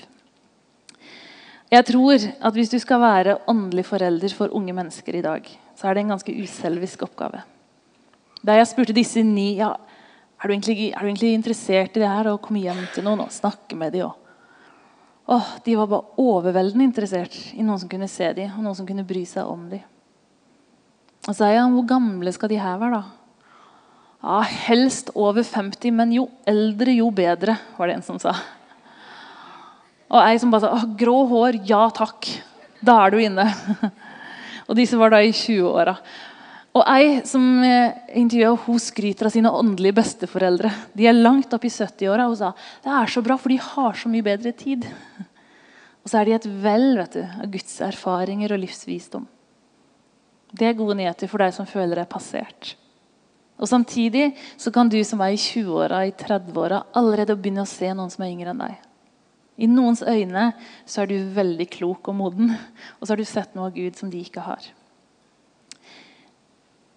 Jeg 1.70 1.86
tror 1.86 2.18
at 2.22 2.54
Hvis 2.54 2.70
du 2.70 2.78
skal 2.78 3.00
være 3.00 3.38
åndelig 3.50 3.86
forelder 3.86 4.30
for 4.34 4.54
unge 4.54 4.72
mennesker 4.72 5.18
i 5.18 5.22
dag, 5.22 5.46
så 5.80 5.88
er 5.88 5.96
det 5.96 6.04
en 6.04 6.12
ganske 6.12 6.32
uselvisk 6.36 7.06
oppgave. 7.06 7.40
Da 8.44 8.58
jeg 8.58 8.68
spurte 8.68 8.96
disse 8.96 9.22
ni 9.24 9.54
ja, 9.56 9.70
er 10.40 10.48
du, 10.48 10.52
egentlig, 10.52 10.90
er 10.92 11.00
du 11.00 11.08
egentlig 11.08 11.30
interessert 11.32 11.96
i 11.96 12.02
det 12.02 12.08
her, 12.08 12.28
å 12.28 12.40
komme 12.40 12.60
hjem 12.60 12.82
til 12.92 13.04
noen 13.06 13.24
og 13.24 13.32
snakke 13.32 13.78
med 13.80 13.96
dem, 13.96 14.12
Åh, 15.30 15.46
de 15.62 15.76
var 15.78 15.86
bare 15.86 16.18
overveldende 16.18 16.88
interessert 16.88 17.36
i 17.54 17.62
noen 17.62 17.78
som 17.78 17.88
kunne 17.90 18.08
se 18.10 18.32
dem, 18.34 18.50
og 18.56 18.64
noen 18.64 18.74
som 18.74 18.86
kunne 18.88 19.04
bry 19.06 19.20
seg 19.28 19.46
om 19.46 19.68
dem. 19.70 19.84
Og 21.20 21.28
så 21.28 21.36
sa 21.44 21.50
jeg, 21.52 21.68
hvor 21.70 21.86
gamle 21.86 22.32
skal 22.34 22.50
de 22.50 22.58
her 22.58 22.80
være, 22.80 22.98
da? 22.98 23.44
Ja, 24.24 24.40
helst 24.66 25.12
over 25.14 25.46
50, 25.46 25.94
men 25.94 26.16
jo 26.16 26.26
eldre, 26.50 26.96
jo 26.98 27.12
bedre, 27.14 27.54
var 27.76 27.88
det 27.88 28.00
en 28.00 28.04
som 28.08 28.18
sa. 28.18 28.34
Og 30.10 30.18
ei 30.24 30.40
som 30.42 30.50
bare 30.50 30.66
sa 30.66 30.90
grå 30.98 31.20
hår, 31.30 31.60
ja 31.68 31.84
takk. 31.94 32.26
Da 32.82 32.98
er 33.04 33.14
du 33.14 33.22
inne. 33.22 33.46
og 34.70 34.78
disse 34.78 34.98
var 34.98 35.10
da 35.10 35.18
i 35.22 35.32
20-åra. 35.34 35.96
Og 36.78 36.84
ei 36.86 37.16
som 37.26 37.42
intervjuet, 37.42 37.96
intervjua, 38.20 38.52
hun 38.66 38.78
skryter 38.82 39.26
av 39.26 39.32
sine 39.34 39.50
åndelige 39.50 39.96
besteforeldre. 39.96 40.70
De 40.94 41.08
er 41.10 41.16
langt 41.16 41.50
opp 41.56 41.64
i 41.66 41.72
70-åra. 41.72 42.28
Hun 42.30 42.38
sa 42.38 42.52
det 42.84 42.92
er 42.94 43.10
så 43.10 43.22
bra, 43.26 43.36
for 43.38 43.50
de 43.50 43.58
har 43.58 43.98
så 43.98 44.10
mye 44.12 44.26
bedre 44.26 44.52
tid. 44.54 44.86
Og 46.00 46.10
så 46.10 46.20
er 46.20 46.28
de 46.28 46.36
et 46.36 46.46
vell 46.62 46.92
vet 47.00 47.18
du, 47.18 47.22
av 47.26 47.48
Guds 47.50 47.74
erfaringer 47.84 48.54
og 48.54 48.62
livsvisdom. 48.62 49.26
Det 50.54 50.68
er 50.68 50.78
gode 50.78 50.96
nyheter 50.98 51.30
for 51.30 51.42
deg 51.42 51.54
som 51.54 51.68
føler 51.70 51.98
deg 51.98 52.10
passert. 52.10 52.74
Og 53.60 53.68
Samtidig 53.68 54.30
så 54.58 54.72
kan 54.74 54.88
du 54.88 54.98
som 55.04 55.20
er 55.26 55.34
i 55.34 55.40
20-åra, 55.40 56.04
i 56.06 56.14
30-åra, 56.16 56.84
allerede 56.96 57.36
begynne 57.36 57.66
å 57.66 57.68
se 57.68 57.90
noen 57.92 58.10
som 58.12 58.24
er 58.24 58.32
yngre 58.32 58.54
enn 58.54 58.62
deg. 58.62 58.78
I 59.60 59.68
noens 59.68 60.02
øyne 60.02 60.50
så 60.88 61.02
er 61.02 61.10
du 61.10 61.32
veldig 61.36 61.66
klok 61.72 62.08
og 62.08 62.16
moden, 62.16 62.54
og 62.98 63.04
så 63.04 63.12
har 63.12 63.20
du 63.20 63.28
sett 63.28 63.56
noe 63.56 63.68
av 63.68 63.76
Gud 63.76 63.98
som 63.98 64.12
de 64.12 64.22
ikke 64.24 64.44
har. 64.44 64.70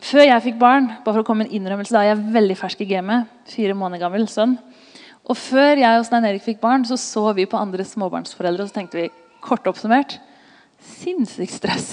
Før 0.03 0.25
jeg 0.25 0.43
fikk 0.43 0.59
barn, 0.59 0.89
bare 1.03 1.15
for 1.15 1.23
å 1.23 1.27
komme 1.27 1.45
en 1.45 1.55
innrømmelse, 1.55 1.95
da 1.95 2.03
er 2.03 2.13
jeg 2.13 2.33
veldig 2.35 2.57
fersk 2.59 2.81
i 2.83 2.89
gamet. 2.89 3.29
Fire 3.47 3.75
måneder 3.77 4.03
gammel 4.03 4.27
sønn. 4.31 4.57
Og 5.23 5.37
Før 5.39 5.79
jeg 5.79 5.99
og 5.99 6.03
Stein 6.07 6.27
Erik 6.27 6.43
fikk 6.43 6.59
barn, 6.63 6.83
så 6.83 6.97
så 6.99 7.29
vi 7.35 7.47
på 7.47 7.59
andre 7.59 7.85
småbarnsforeldre 7.87 8.65
og 8.65 8.71
så 8.71 8.81
tenkte 8.81 8.99
vi, 8.99 9.07
kort 9.43 9.67
oppsummert 9.67 10.17
sinnssykt 10.83 11.55
stress. 11.55 11.87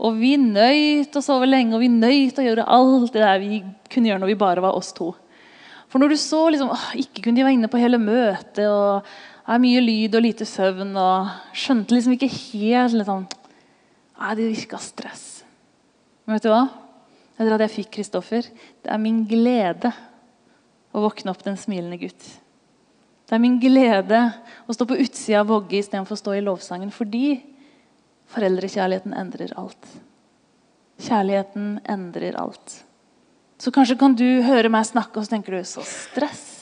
Og 0.00 0.16
vi 0.18 0.34
nøyt 0.40 1.14
å 1.14 1.22
sove 1.22 1.46
lenge, 1.48 1.76
og 1.76 1.84
vi 1.84 1.92
nøyt 1.92 2.40
å 2.40 2.46
gjøre 2.46 2.64
alt 2.72 3.12
det 3.14 3.22
der 3.22 3.42
vi 3.42 3.60
kunne 3.92 4.10
gjøre 4.10 4.24
når 4.24 4.32
vi 4.32 4.40
bare 4.40 4.64
var 4.64 4.76
oss 4.78 4.90
to. 4.96 5.12
For 5.92 6.02
når 6.02 6.14
du 6.14 6.18
så 6.18 6.40
liksom, 6.50 6.72
åh, 6.74 6.88
ikke 6.98 7.22
kunne 7.22 7.38
de 7.38 7.44
være 7.46 7.58
inne 7.58 7.70
på 7.70 7.78
hele 7.78 8.00
møtet, 8.02 8.64
og 8.66 9.04
er 9.52 9.60
mye 9.60 9.82
lyd 9.84 10.16
og 10.16 10.24
lite 10.24 10.46
søvn, 10.48 10.94
og 10.96 11.56
skjønte 11.56 11.96
liksom 11.96 12.16
ikke 12.16 12.30
helt 12.32 12.96
liksom, 12.96 13.26
Nei, 14.14 14.34
det 14.38 14.44
virka 14.46 14.78
stress. 14.78 15.24
Men 16.24 16.36
vet 16.36 16.44
du 16.46 16.52
hva? 16.52 16.62
Etter 17.34 17.56
at 17.56 17.64
jeg 17.64 17.72
fikk 17.72 17.90
Kristoffer, 17.96 18.46
det 18.46 18.92
er 18.94 19.00
min 19.02 19.24
glede 19.26 19.90
å 20.94 21.02
våkne 21.02 21.32
opp 21.34 21.42
den 21.42 21.58
smilende 21.58 21.98
gutt. 21.98 22.28
Det 23.24 23.34
er 23.34 23.42
min 23.42 23.58
glede 23.58 24.20
å 24.68 24.76
stå 24.76 24.86
på 24.86 25.00
utsida 25.02 25.42
av 25.42 25.50
Vågge 25.50 25.80
istedenfor 25.80 26.14
å 26.14 26.20
stå 26.20 26.36
i 26.36 26.44
lovsangen. 26.44 26.92
Fordi 26.94 27.40
Foreldrekjærligheten 28.34 29.14
endrer 29.18 29.52
alt. 29.60 29.90
Kjærligheten 31.02 31.78
endrer 31.90 32.38
alt. 32.38 32.78
Så 33.58 33.72
kanskje 33.74 33.98
kan 33.98 34.14
du 34.18 34.26
høre 34.46 34.70
meg 34.72 34.86
snakke, 34.86 35.18
og 35.18 35.26
så 35.26 35.34
tenker 35.34 35.58
du 35.58 35.66
så 35.66 35.82
stress. 35.88 36.53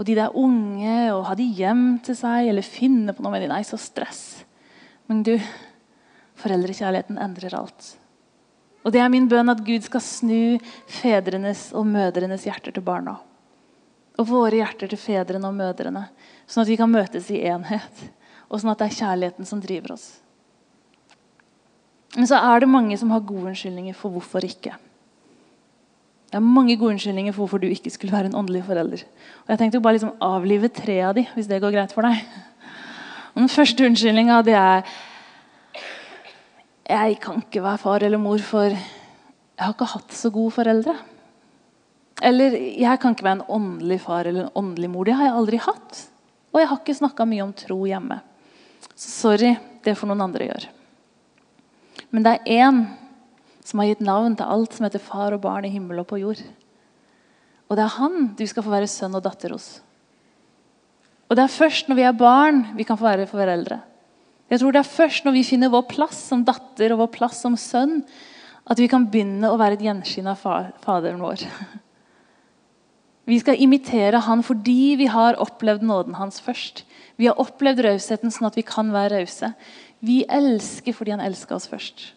Og 0.00 0.06
de 0.08 0.16
der 0.16 0.32
unge, 0.32 1.12
og 1.12 1.26
ha 1.28 1.34
de 1.36 1.44
hjem 1.44 1.98
til 2.04 2.16
seg, 2.16 2.48
eller 2.48 2.64
finne 2.64 3.12
på 3.12 3.20
noe 3.20 3.34
med 3.34 3.44
de. 3.44 3.50
Nei, 3.52 3.60
så 3.68 3.76
stress. 3.76 4.46
Men 5.12 5.20
du, 5.26 5.34
foreldrekjærligheten 6.40 7.20
endrer 7.20 7.58
alt. 7.58 7.90
Og 8.80 8.94
det 8.94 9.02
er 9.04 9.12
min 9.12 9.28
bønn 9.28 9.52
at 9.52 9.60
Gud 9.66 9.84
skal 9.84 10.00
snu 10.00 10.56
fedrenes 10.88 11.68
og 11.76 11.84
mødrenes 11.90 12.46
hjerter 12.48 12.72
til 12.72 12.86
barna. 12.86 13.18
Og 14.16 14.28
våre 14.30 14.62
hjerter 14.62 14.88
til 14.88 15.00
fedrene 15.00 15.50
og 15.50 15.58
mødrene, 15.58 16.06
sånn 16.48 16.64
at 16.64 16.72
vi 16.72 16.80
kan 16.80 16.92
møtes 16.92 17.28
i 17.28 17.42
enhet. 17.52 18.04
Og 18.48 18.62
sånn 18.62 18.72
at 18.72 18.80
det 18.80 18.88
er 18.88 18.98
kjærligheten 19.02 19.48
som 19.48 19.60
driver 19.60 19.98
oss. 19.98 20.08
Men 22.16 22.26
så 22.26 22.40
er 22.40 22.64
det 22.64 22.72
mange 22.72 22.96
som 22.98 23.12
har 23.12 23.22
gode 23.22 23.52
unnskyldninger 23.52 23.94
for 23.94 24.16
hvorfor 24.16 24.48
ikke. 24.48 24.72
Det 26.30 26.38
er 26.38 26.46
mange 26.46 26.76
gode 26.78 26.94
unnskyldninger 26.94 27.34
for 27.34 27.42
hvorfor 27.42 27.58
du 27.58 27.66
ikke 27.66 27.90
skulle 27.90 28.14
være 28.14 28.30
en 28.30 28.36
åndelig 28.38 28.62
forelder. 28.68 29.02
Og 29.42 29.48
Jeg 29.50 29.58
tenkte 29.58 29.80
å 29.80 29.82
bare 29.82 29.96
liksom 29.96 30.12
avlive 30.22 30.70
tre 30.70 31.00
av 31.02 31.16
de, 31.16 31.24
hvis 31.34 31.48
det 31.50 31.58
går 31.62 31.74
greit 31.74 31.94
for 31.94 32.06
deg. 32.06 32.20
Og 33.34 33.40
den 33.42 33.50
første 33.50 33.86
unnskyldninga 33.86 34.38
er 34.46 34.84
Jeg 36.90 37.18
kan 37.22 37.42
ikke 37.42 37.62
være 37.62 37.78
far 37.78 38.02
eller 38.02 38.18
mor, 38.18 38.38
for 38.38 38.70
jeg 38.70 39.66
har 39.66 39.74
ikke 39.74 39.90
hatt 39.92 40.14
så 40.14 40.30
gode 40.30 40.54
foreldre. 40.54 40.94
Eller 42.22 42.54
jeg 42.78 43.00
kan 43.00 43.12
ikke 43.14 43.26
være 43.26 43.40
en 43.40 43.50
åndelig 43.58 44.00
far 44.00 44.26
eller 44.26 44.46
en 44.46 44.54
åndelig 44.54 44.90
mor. 44.90 45.04
Det 45.04 45.14
har 45.18 45.28
jeg 45.28 45.36
aldri 45.36 45.60
hatt. 45.66 46.00
Og 46.52 46.60
jeg 46.60 46.68
har 46.70 46.80
ikke 46.80 46.98
snakka 46.98 47.26
mye 47.26 47.44
om 47.44 47.52
tro 47.52 47.78
hjemme. 47.86 48.20
Så 48.94 49.10
sorry, 49.10 49.54
det 49.84 49.96
får 49.98 50.10
noen 50.10 50.24
andre 50.26 50.46
gjøre. 50.46 50.70
Men 52.10 52.26
det 52.26 52.32
er 52.38 52.64
én 52.64 52.82
som 53.66 53.80
har 53.80 53.90
gitt 53.90 54.02
navn 54.04 54.36
til 54.38 54.48
alt 54.48 54.74
som 54.74 54.86
heter 54.86 55.02
far 55.02 55.36
og 55.36 55.42
barn 55.44 55.66
i 55.68 55.72
himmel 55.72 56.02
og 56.02 56.08
på 56.10 56.20
jord. 56.22 56.40
Og 57.70 57.78
det 57.78 57.84
er 57.84 57.96
han 57.98 58.32
du 58.38 58.44
skal 58.48 58.66
få 58.66 58.72
være 58.72 58.90
sønn 58.90 59.14
og 59.14 59.24
datter 59.24 59.54
hos. 59.54 59.68
Og 61.30 61.38
det 61.38 61.44
er 61.44 61.54
først 61.54 61.86
når 61.88 61.98
vi 62.00 62.06
er 62.08 62.16
barn, 62.18 62.64
vi 62.74 62.86
kan 62.86 62.98
få 62.98 63.06
være 63.06 63.28
foreldre. 63.30 63.78
Jeg 64.50 64.58
tror 64.58 64.74
det 64.74 64.80
er 64.80 64.94
først 64.96 65.26
når 65.26 65.36
vi 65.36 65.46
finner 65.46 65.70
vår 65.70 65.84
plass 65.92 66.24
som 66.32 66.42
datter 66.46 66.90
og 66.90 67.04
vår 67.04 67.12
plass 67.14 67.44
som 67.44 67.54
sønn, 67.54 68.00
at 68.70 68.82
vi 68.82 68.88
kan 68.90 69.06
begynne 69.10 69.50
å 69.50 69.58
være 69.58 69.78
et 69.78 69.86
gjenskinn 69.86 70.28
av 70.30 70.42
Faderen 70.82 71.22
vår. 71.22 71.46
Vi 73.30 73.36
skal 73.38 73.60
imitere 73.62 74.18
han 74.26 74.40
fordi 74.42 74.96
vi 74.98 75.06
har 75.06 75.36
opplevd 75.38 75.84
nåden 75.86 76.16
hans 76.18 76.40
først. 76.42 76.80
Vi 77.20 77.28
har 77.28 77.38
opplevd 77.38 77.84
rausheten 77.86 78.32
sånn 78.34 78.48
at 78.48 78.56
vi 78.58 78.64
kan 78.66 78.88
være 78.90 79.20
rause. 79.20 79.52
Vi 80.02 80.24
elsker 80.26 80.96
fordi 80.96 81.12
han 81.14 81.22
elska 81.22 81.54
oss 81.54 81.68
først. 81.70 82.08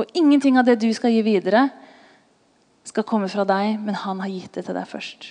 Og 0.00 0.18
ingenting 0.18 0.58
av 0.58 0.66
det 0.66 0.80
du 0.82 0.88
skal 0.94 1.14
gi 1.14 1.22
videre, 1.26 1.68
skal 2.84 3.06
komme 3.08 3.30
fra 3.32 3.46
deg, 3.48 3.78
men 3.80 3.96
han 3.96 4.20
har 4.20 4.32
gitt 4.32 4.58
det 4.58 4.66
til 4.66 4.76
deg 4.76 4.88
først. 4.90 5.26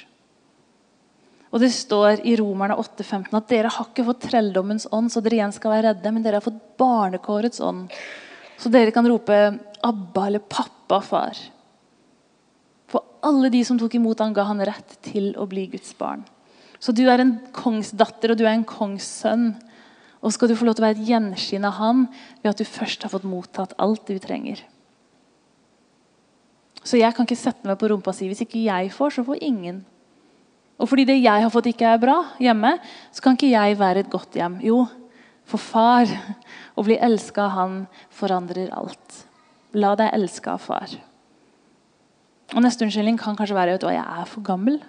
Og 1.54 1.62
Det 1.62 1.70
står 1.70 2.24
i 2.26 2.34
Romerne 2.40 2.74
8,15 2.82 3.36
at 3.38 3.50
dere 3.52 3.70
har 3.70 3.86
ikke 3.86 4.06
fått 4.08 4.24
trelldommens 4.26 4.88
ånd, 4.90 5.12
så 5.14 5.22
dere 5.22 5.38
igjen 5.38 5.54
skal 5.54 5.76
være 5.76 5.92
redde, 5.92 6.14
men 6.14 6.24
dere 6.26 6.40
har 6.40 6.46
fått 6.46 6.62
barnekårets 6.82 7.62
ånd. 7.62 7.94
Så 8.58 8.72
dere 8.74 8.94
kan 8.96 9.06
rope 9.06 9.60
'Abba' 9.84 10.28
eller 10.28 10.40
'Pappa, 10.40 11.02
far'. 11.02 11.50
For 12.88 13.04
alle 13.22 13.50
de 13.50 13.64
som 13.64 13.78
tok 13.78 13.96
imot 13.96 14.20
han 14.20 14.34
ga 14.34 14.44
han 14.44 14.66
rett 14.66 14.98
til 15.02 15.36
å 15.38 15.46
bli 15.46 15.68
Guds 15.68 15.94
barn. 15.98 16.26
Så 16.80 16.92
du 16.92 17.06
er 17.08 17.22
en 17.22 17.40
kongsdatter 17.52 18.32
og 18.32 18.38
du 18.38 18.46
er 18.46 18.54
en 18.54 18.66
kongssønn. 18.66 19.54
Og 20.24 20.32
skal 20.32 20.50
du 20.50 20.56
få 20.56 20.66
lov 20.68 20.78
til 20.78 20.86
å 20.86 20.88
være 20.88 21.02
et 21.02 21.10
gjenskinn 21.10 21.68
av 21.68 21.78
han 21.82 22.06
ved 22.42 22.54
at 22.54 22.62
du 22.62 22.68
først 22.68 23.04
har 23.04 23.12
fått 23.12 23.28
mottatt 23.28 23.76
alt 23.82 24.08
du 24.08 24.16
trenger. 24.24 24.62
Så 26.84 27.00
jeg 27.00 27.16
kan 27.16 27.28
ikke 27.28 27.40
sette 27.40 27.68
meg 27.68 27.80
på 27.80 27.90
rumpa 27.92 28.12
og 28.12 28.18
si 28.18 28.28
hvis 28.30 28.44
ikke 28.44 28.64
jeg 28.66 28.92
får, 28.96 29.18
så 29.18 29.26
får 29.28 29.44
ingen. 29.44 29.84
Og 30.80 30.90
fordi 30.90 31.06
det 31.08 31.20
jeg 31.22 31.46
har 31.46 31.52
fått, 31.54 31.70
ikke 31.72 31.94
er 31.96 32.02
bra 32.02 32.18
hjemme, 32.42 32.76
så 33.14 33.24
kan 33.24 33.38
ikke 33.38 33.52
jeg 33.52 33.80
være 33.80 34.04
et 34.04 34.12
godt 34.12 34.36
hjem. 34.36 34.58
Jo, 34.66 34.84
for 35.48 35.62
far, 35.62 36.10
å 36.78 36.86
bli 36.86 36.98
elska 36.98 37.48
av 37.48 37.56
han, 37.58 37.78
forandrer 38.12 38.72
alt. 38.76 39.24
La 39.76 39.94
deg 40.00 40.12
elske 40.16 40.52
av 40.52 40.64
far. 40.64 40.92
Og 42.54 42.62
Neste 42.62 42.86
unnskyldning 42.86 43.18
kan 43.22 43.38
kanskje 43.38 43.58
være 43.58 43.78
at 43.80 43.86
jeg 43.88 44.04
er 44.04 44.28
for 44.30 44.46
gammel. 44.46 44.82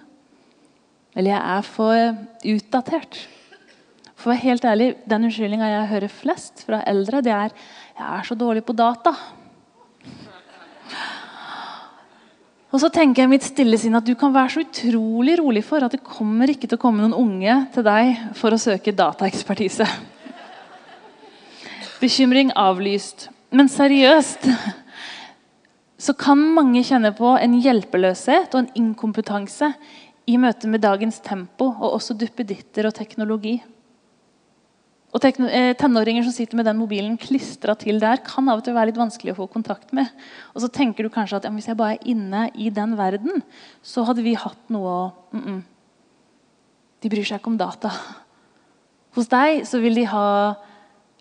Eller 1.15 1.31
jeg 1.31 1.41
er 1.41 1.65
for 1.65 2.51
utdatert. 2.51 3.21
For 4.15 4.31
å 4.31 4.33
være 4.33 4.45
helt 4.45 4.65
ærlig, 4.65 4.89
Den 5.07 5.27
unnskyldninga 5.27 5.71
jeg 5.71 5.91
hører 5.91 6.13
flest 6.13 6.63
fra 6.67 6.81
eldre, 6.87 7.21
det 7.21 7.33
er 7.33 7.51
jeg 7.95 8.05
er 8.07 8.23
så 8.27 8.35
dårlig 8.35 8.63
på 8.65 8.75
data. 8.75 9.13
Og 12.75 12.81
så 12.81 12.89
tenker 12.91 13.23
jeg 13.23 13.31
mitt 13.31 13.45
stille 13.47 13.77
sinn 13.79 13.95
at 13.95 14.03
du 14.03 14.17
kan 14.19 14.33
være 14.35 14.51
så 14.51 14.63
utrolig 14.65 15.37
rolig 15.39 15.61
for 15.63 15.85
at 15.85 15.93
det 15.95 16.03
kommer 16.03 16.51
ikke 16.51 16.67
til 16.67 16.75
å 16.75 16.81
komme 16.81 17.05
noen 17.05 17.15
unge 17.15 17.53
til 17.71 17.85
deg 17.87 18.25
for 18.35 18.51
å 18.51 18.59
søke 18.59 18.91
dataekspertise. 18.91 19.87
Bekymring 22.01 22.51
avlyst. 22.59 23.29
Men 23.55 23.71
seriøst 23.71 24.49
så 26.05 26.15
kan 26.19 26.41
mange 26.57 26.83
kjenne 26.83 27.13
på 27.15 27.31
en 27.39 27.55
hjelpeløshet 27.63 28.51
og 28.51 28.65
en 28.65 28.73
inkompetanse 28.81 29.71
i 30.27 30.35
møte 30.41 30.67
med 30.67 30.83
dagens 30.83 31.21
tempo 31.23 31.69
og 31.71 31.95
også 31.95 32.17
duppeditter 32.19 32.89
og 32.89 32.97
teknologi. 32.97 33.55
Og 35.15 35.23
eh, 35.47 35.71
Tenåringer 35.79 36.25
som 36.25 36.33
sitter 36.35 36.59
med 36.59 36.67
den 36.67 36.75
mobilen 36.75 37.15
klistra 37.19 37.71
til 37.79 38.01
der, 38.03 38.19
kan 38.25 38.49
av 38.51 38.59
og 38.59 38.65
til 38.65 38.75
være 38.75 38.91
litt 38.91 38.99
vanskelig 38.99 39.31
å 39.31 39.37
få 39.37 39.47
kontakt 39.53 39.93
med. 39.95 40.09
Og 40.51 40.65
så 40.65 40.67
tenker 40.67 41.07
du 41.07 41.13
kanskje 41.13 41.39
at 41.39 41.47
ja, 41.47 41.53
hvis 41.55 41.69
jeg 41.71 41.79
bare 41.79 41.95
er 41.95 42.09
inne 42.11 42.49
i 42.51 42.67
den 42.73 42.97
verden, 42.99 43.39
så 43.79 44.03
hadde 44.03 44.25
vi 44.25 44.35
hatt 44.35 44.69
noe 44.73 44.91
å 44.91 45.13
mm 45.31 45.41
-mm. 45.45 45.63
De 47.01 47.09
bryr 47.09 47.23
seg 47.23 47.39
ikke 47.39 47.51
om 47.51 47.57
data. 47.57 47.91
Hos 49.13 49.27
deg 49.27 49.65
så 49.67 49.79
vil 49.79 49.95
de 49.95 50.05
ha 50.05 50.55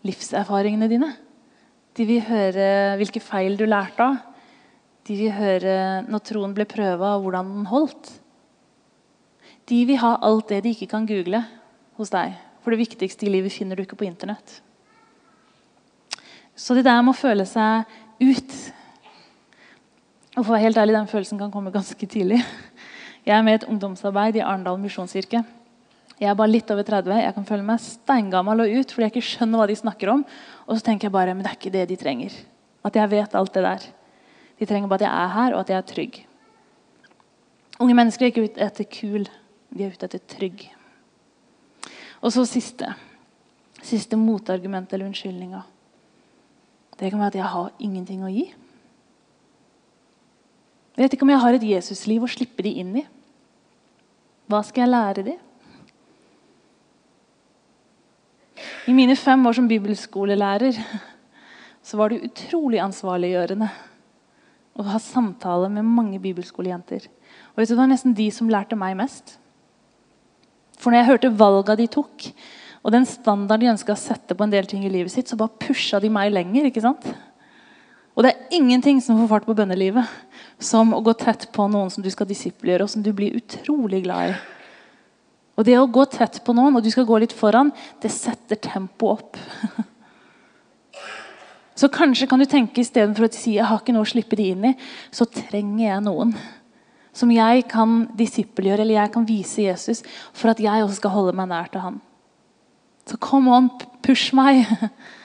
livserfaringene 0.03 0.89
dine. 0.89 1.17
De 1.95 2.05
vil 2.05 2.21
høre 2.21 2.97
hvilke 2.97 3.21
feil 3.21 3.57
du 3.57 3.67
lærte 3.67 4.01
av. 4.01 4.17
De 5.05 5.17
vil 5.17 5.33
høre 5.33 6.05
når 6.09 6.25
troen 6.25 6.55
ble 6.55 6.65
prøva, 6.65 7.19
hvordan 7.21 7.53
den 7.53 7.67
holdt. 7.67 8.13
De 9.69 9.85
vil 9.85 10.01
ha 10.01 10.17
alt 10.23 10.49
det 10.49 10.63
de 10.65 10.71
ikke 10.71 10.91
kan 10.91 11.07
google 11.07 11.45
hos 11.97 12.11
deg. 12.11 12.33
For 12.65 12.73
det 12.73 12.81
viktigste 12.81 13.27
i 13.29 13.33
livet 13.33 13.53
finner 13.53 13.77
du 13.77 13.85
ikke 13.85 13.99
på 14.01 14.07
Internett. 14.09 14.63
Så 16.57 16.77
det 16.77 16.87
der 16.87 17.03
med 17.03 17.13
å 17.13 17.19
føle 17.19 17.45
seg 17.49 17.91
ut 18.23 18.53
Og 20.35 20.41
for 20.41 20.53
å 20.53 20.55
være 20.55 20.65
helt 20.65 20.79
ærlig, 20.79 20.95
Den 20.95 21.11
følelsen 21.11 21.39
kan 21.39 21.51
komme 21.53 21.71
ganske 21.75 22.07
tidlig. 22.07 22.41
Jeg 23.25 23.37
er 23.37 23.43
med 23.43 23.53
i 23.53 23.59
et 23.61 23.69
ungdomsarbeid 23.71 24.37
i 24.37 24.43
Arendal 24.43 24.81
misjonskirke. 24.83 25.45
Jeg 26.19 26.29
er 26.31 26.35
bare 26.39 26.51
litt 26.51 26.71
over 26.71 26.83
30. 26.87 27.21
Jeg 27.23 27.35
kan 27.37 27.47
føle 27.47 27.67
meg 27.67 27.83
steingammel 27.83 28.65
og 28.65 28.75
ut 28.75 28.93
fordi 28.93 29.07
jeg 29.07 29.13
ikke 29.15 29.29
skjønner 29.29 29.61
hva 29.61 29.69
de 29.71 29.77
snakker 29.79 30.11
om. 30.13 30.25
Og 30.67 30.77
så 30.77 30.85
tenker 30.89 31.09
jeg 31.09 31.15
bare 31.15 31.35
men 31.35 31.47
det 31.47 31.53
er 31.53 31.59
ikke 31.59 31.75
det 31.75 31.87
de 31.91 31.99
trenger. 32.01 32.37
At 32.85 32.99
jeg 32.99 33.13
vet 33.15 33.35
alt 33.39 33.55
det 33.55 33.65
der. 33.65 33.87
De 34.59 34.69
trenger 34.69 34.91
bare 34.91 35.03
at 35.03 35.07
jeg 35.07 35.23
er 35.23 35.35
her, 35.35 35.55
og 35.55 35.61
at 35.63 35.73
jeg 35.73 35.79
er 35.79 35.89
trygg. 35.91 36.21
Unge 37.83 37.97
mennesker 37.99 38.27
er 38.27 38.33
ikke 38.33 38.47
ute 38.47 38.63
etter 38.63 38.87
kul, 38.87 39.27
de 39.75 39.87
er 39.87 39.95
ute 39.95 40.07
etter 40.07 40.23
trygg. 40.31 40.69
Og 42.25 42.33
så 42.33 42.47
siste. 42.49 42.89
Siste 43.85 44.17
motargument 44.17 44.93
eller 44.93 45.11
unnskyldninga. 45.11 45.61
Det 46.99 47.11
kan 47.11 47.21
være 47.21 47.35
at 47.35 47.41
jeg 47.41 47.53
har 47.53 47.73
ingenting 47.83 48.23
å 48.25 48.33
gi. 48.33 48.47
Jeg 50.95 51.03
vet 51.03 51.17
ikke 51.17 51.27
om 51.27 51.33
jeg 51.35 51.43
har 51.43 51.57
et 51.57 51.67
Jesusliv 51.67 52.25
å 52.25 52.31
slippe 52.31 52.65
de 52.65 52.71
inn 52.81 52.95
i. 53.03 53.03
Hva 54.49 54.63
skal 54.65 54.85
jeg 54.85 54.93
lære 54.93 55.25
de? 55.27 55.35
I 58.87 58.95
mine 58.95 59.17
fem 59.17 59.47
år 59.49 59.57
som 59.59 59.69
bibelskolelærer 59.69 60.79
så 61.85 61.99
var 61.99 62.13
det 62.13 62.23
utrolig 62.29 62.81
ansvarliggjørende 62.85 63.69
å 64.75 64.85
ha 64.87 65.01
samtale 65.03 65.69
med 65.73 65.89
mange 65.89 66.21
bibelskolejenter. 66.23 67.09
Og 67.55 67.67
Det 67.67 67.77
var 67.77 67.91
nesten 67.91 68.15
de 68.15 68.31
som 68.31 68.49
lærte 68.49 68.77
meg 68.77 68.97
mest. 68.97 69.37
For 70.81 70.91
når 70.91 71.01
jeg 71.01 71.11
hørte 71.13 71.35
valga 71.39 71.77
de 71.79 71.89
tok, 71.91 72.29
og 72.85 72.93
den 72.93 73.07
standarden 73.09 73.65
de 73.65 73.73
ønska 73.73 73.95
å 73.95 74.01
sette 74.01 74.37
på 74.37 74.45
en 74.45 74.53
del 74.53 74.67
ting 74.69 74.85
i 74.85 74.93
livet 74.93 75.13
sitt, 75.13 75.31
så 75.31 75.39
bare 75.41 75.57
pusha 75.61 76.01
de 76.03 76.11
meg 76.13 76.35
lenger. 76.35 76.69
ikke 76.69 76.85
sant? 76.85 77.07
Og 78.15 78.23
det 78.23 78.35
er 78.35 78.59
ingenting 78.59 79.01
som 79.03 79.19
får 79.23 79.31
fart 79.31 79.47
på 79.49 79.57
bønnelivet 79.57 80.05
som 80.63 80.93
å 80.95 81.03
gå 81.03 81.15
tett 81.19 81.49
på 81.55 81.67
noen 81.71 81.91
som 81.91 82.05
du 82.05 82.11
skal 82.13 82.29
disiplegjøre, 82.29 82.87
og 82.87 82.93
som 82.93 83.03
du 83.03 83.11
blir 83.17 83.39
utrolig 83.41 84.05
glad 84.05 84.35
i. 84.35 84.37
Og 85.55 85.67
det 85.67 85.79
å 85.79 85.89
gå 85.91 86.05
tett 86.11 86.41
på 86.45 86.55
noen, 86.55 86.77
og 86.77 86.85
du 86.85 86.91
skal 86.93 87.07
gå 87.09 87.19
litt 87.23 87.35
foran, 87.35 87.73
det 88.03 88.13
setter 88.13 88.59
tempoet 88.61 89.23
opp. 89.23 89.41
Så 91.75 91.91
kanskje 91.91 92.29
kan 92.31 92.39
du 92.39 92.47
tenke 92.47 92.85
istedenfor 92.85 93.27
å 93.27 93.33
si 93.35 93.57
jeg 93.57 93.67
har 93.67 93.81
ikke 93.81 93.95
noe 93.97 94.07
å 94.07 94.09
slippe 94.13 94.39
de 94.39 94.45
inn 94.53 94.69
i, 94.69 94.71
så 95.11 95.27
trenger 95.27 95.89
jeg 95.89 96.05
noen 96.05 96.31
som 97.15 97.31
jeg 97.31 97.65
kan 97.71 98.05
disippelgjøre 98.19 98.83
eller 98.83 98.99
jeg 98.99 99.13
kan 99.15 99.27
vise 99.29 99.69
Jesus 99.69 100.03
for 100.35 100.51
at 100.51 100.61
jeg 100.63 100.83
også 100.83 100.99
skal 100.99 101.15
holde 101.15 101.37
meg 101.39 101.49
nær 101.51 101.71
til 101.71 101.85
han. 101.85 102.01
Så 103.07 103.19
kom 103.21 103.49
on, 103.53 103.69
push 104.03 104.35
meg. 104.37 104.65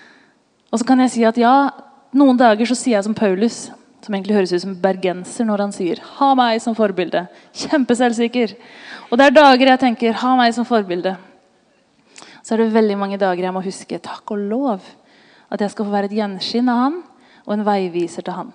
Og 0.71 0.81
så 0.81 0.85
kan 0.85 1.01
jeg 1.01 1.13
si 1.15 1.25
at 1.25 1.39
ja, 1.39 1.71
noen 2.13 2.37
dager 2.37 2.67
så 2.69 2.77
sier 2.77 2.97
jeg 2.97 3.07
som 3.07 3.15
Paulus, 3.17 3.69
som 4.05 4.15
egentlig 4.15 4.37
høres 4.37 4.53
ut 4.53 4.63
som 4.63 4.77
bergenser 4.79 5.47
når 5.47 5.65
han 5.65 5.73
sier 5.75 5.99
'ha 5.99 6.33
meg 6.35 6.61
som 6.61 6.75
forbilde'. 6.75 7.27
Kjempeselvsikker. 7.53 8.55
Og 9.11 9.17
det 9.17 9.25
er 9.25 9.35
dager 9.35 9.67
jeg 9.67 9.79
tenker 9.79 10.13
'ha 10.13 10.35
meg 10.35 10.53
som 10.53 10.65
forbilde'. 10.65 11.17
Så 12.43 12.53
er 12.53 12.57
det 12.57 12.73
veldig 12.73 12.97
mange 12.97 13.17
dager 13.17 13.43
jeg 13.43 13.53
må 13.53 13.61
huske 13.61 13.99
takk 13.99 14.31
og 14.31 14.37
lov 14.37 14.81
at 15.51 15.61
jeg 15.61 15.71
skal 15.71 15.85
få 15.85 15.91
være 15.91 16.05
et 16.05 16.17
gjenskinn 16.17 16.69
av 16.69 16.77
han 16.77 17.03
og 17.45 17.53
en 17.53 17.65
veiviser 17.65 18.21
til 18.21 18.33
han. 18.33 18.53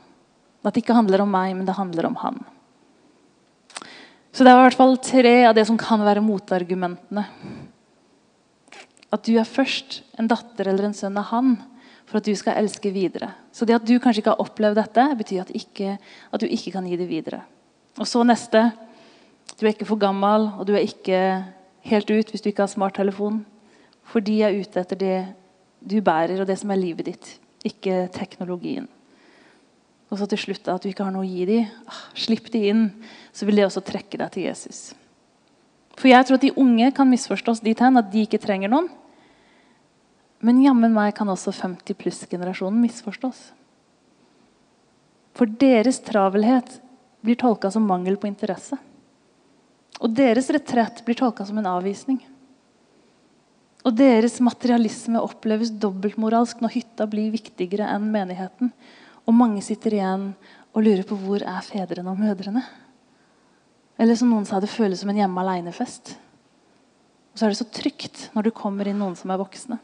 At 0.65 0.75
det 0.75 0.83
ikke 0.85 0.97
handler 0.97 1.21
om 1.21 1.31
meg, 1.31 1.57
men 1.57 1.67
det 1.67 1.75
handler 1.75 2.07
om 2.07 2.17
han. 2.17 2.45
Så 4.35 4.43
det 4.43 4.51
er 4.51 4.59
i 4.59 4.65
hvert 4.67 4.79
fall 4.81 4.97
tre 4.99 5.35
av 5.47 5.55
det 5.55 5.63
som 5.69 5.77
kan 5.79 6.03
være 6.03 6.23
motargumentene. 6.25 7.23
At 9.15 9.23
du 9.29 9.37
er 9.39 9.47
først 9.47 10.01
en 10.19 10.27
datter 10.31 10.73
eller 10.73 10.89
en 10.89 10.97
sønn 10.97 11.21
av 11.21 11.29
han 11.31 11.53
for 12.09 12.19
at 12.19 12.27
du 12.27 12.35
skal 12.37 12.59
elske 12.59 12.91
videre. 12.91 13.31
Så 13.55 13.63
det 13.63 13.77
at 13.79 13.87
du 13.87 13.95
kanskje 14.03 14.25
ikke 14.25 14.35
har 14.35 14.43
opplevd 14.43 14.81
dette, 14.81 15.05
betyr 15.21 15.45
at, 15.45 15.53
ikke, 15.55 15.95
at 16.35 16.43
du 16.43 16.49
ikke 16.51 16.75
kan 16.75 16.89
gi 16.91 16.99
det 16.99 17.07
videre. 17.09 17.45
Og 17.95 18.11
så 18.11 18.25
neste. 18.27 18.67
Du 19.55 19.63
er 19.63 19.71
ikke 19.71 19.87
for 19.87 20.03
gammel, 20.03 20.49
og 20.59 20.67
du 20.67 20.75
er 20.75 20.83
ikke 20.83 21.21
helt 21.87 22.11
ut 22.11 22.35
hvis 22.35 22.43
du 22.43 22.51
ikke 22.51 22.67
har 22.67 22.73
smarttelefon. 22.75 23.45
For 24.11 24.25
de 24.25 24.41
er 24.43 24.59
ute 24.59 24.83
etter 24.83 24.99
det 24.99 25.19
du 25.79 26.01
bærer, 26.03 26.41
og 26.43 26.51
det 26.51 26.59
som 26.59 26.75
er 26.75 26.83
livet 26.83 27.07
ditt, 27.07 27.37
ikke 27.63 28.09
teknologien. 28.13 28.91
Og 30.15 30.21
så 30.21 30.29
til 30.31 30.39
slutt 30.39 30.69
at 30.71 30.85
du 30.85 30.93
ikke 30.93 31.03
har 31.03 31.11
noe 31.11 31.25
å 31.25 31.27
gi 31.27 31.43
dem. 31.49 31.71
Ah, 31.91 32.05
slipp 32.15 32.47
de 32.55 32.61
inn, 32.71 32.85
så 33.35 33.49
vil 33.49 33.59
det 33.59 33.65
også 33.67 33.83
trekke 33.83 34.21
deg 34.21 34.31
til 34.31 34.47
Jesus. 34.47 34.93
For 35.99 36.07
jeg 36.07 36.27
tror 36.29 36.39
at 36.39 36.45
de 36.47 36.53
unge 36.55 36.93
kan 36.95 37.11
misforstås 37.11 37.65
dit 37.67 37.83
hen 37.83 37.99
at 37.99 38.13
de 38.13 38.23
ikke 38.23 38.39
trenger 38.39 38.71
noen. 38.71 38.87
Men 40.39 40.63
jammen 40.63 40.95
meg 40.95 41.17
kan 41.19 41.27
også 41.33 41.51
50 41.57 41.99
pluss-generasjonen 41.99 42.79
misforstås. 42.85 43.43
For 45.35 45.51
deres 45.51 45.99
travelhet 46.07 46.77
blir 47.27 47.39
tolka 47.41 47.73
som 47.75 47.87
mangel 47.91 48.15
på 48.21 48.31
interesse. 48.31 48.79
Og 49.99 50.15
deres 50.15 50.47
retrett 50.55 51.03
blir 51.07 51.19
tolka 51.19 51.47
som 51.49 51.59
en 51.59 51.73
avvisning. 51.75 52.21
Og 53.83 53.99
deres 53.99 54.39
materialisme 54.39 55.19
oppleves 55.19 55.75
dobbeltmoralsk 55.75 56.63
når 56.63 56.79
hytta 56.79 57.07
blir 57.11 57.35
viktigere 57.35 57.91
enn 57.91 58.13
menigheten. 58.15 58.71
Og 59.25 59.37
mange 59.37 59.63
sitter 59.65 59.97
igjen 59.97 60.31
og 60.75 60.83
lurer 60.85 61.07
på 61.09 61.17
hvor 61.21 61.45
er 61.47 61.65
fedrene 61.65 62.13
og 62.13 62.21
mødrene. 62.21 62.65
Eller 63.99 64.19
som 64.19 64.31
noen 64.33 64.47
sa, 64.49 64.59
det 64.61 64.73
føles 64.73 65.01
som 65.01 65.11
en 65.13 65.21
hjemme 65.23 65.43
aleine-fest. 65.45 66.17
Og 67.33 67.39
så 67.39 67.47
er 67.47 67.55
det 67.55 67.61
så 67.61 67.71
trygt 67.71 68.29
når 68.35 68.49
det 68.49 68.57
kommer 68.59 68.89
inn 68.91 68.99
noen 69.01 69.17
som 69.19 69.31
er 69.33 69.41
voksne. 69.41 69.79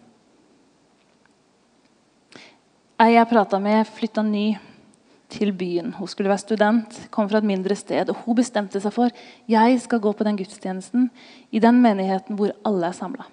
Ei 3.01 3.15
jeg 3.15 3.31
prata 3.31 3.59
med, 3.63 3.89
flytta 3.89 4.23
ny 4.27 4.49
til 5.31 5.55
byen. 5.57 5.95
Hun 5.97 6.11
skulle 6.11 6.29
være 6.29 6.43
student, 6.43 6.97
kom 7.15 7.31
fra 7.31 7.41
et 7.41 7.49
mindre 7.49 7.77
sted. 7.79 8.11
og 8.11 8.25
Hun 8.27 8.37
bestemte 8.37 8.83
seg 8.83 8.93
for 8.93 9.15
jeg 9.49 9.79
skal 9.81 10.03
gå 10.03 10.13
på 10.13 10.27
den 10.27 10.37
gudstjenesten 10.37 11.09
i 11.51 11.63
den 11.63 11.81
menigheten 11.81 12.37
hvor 12.37 12.53
alle 12.67 12.91
er 12.91 12.99
samla. 12.99 13.29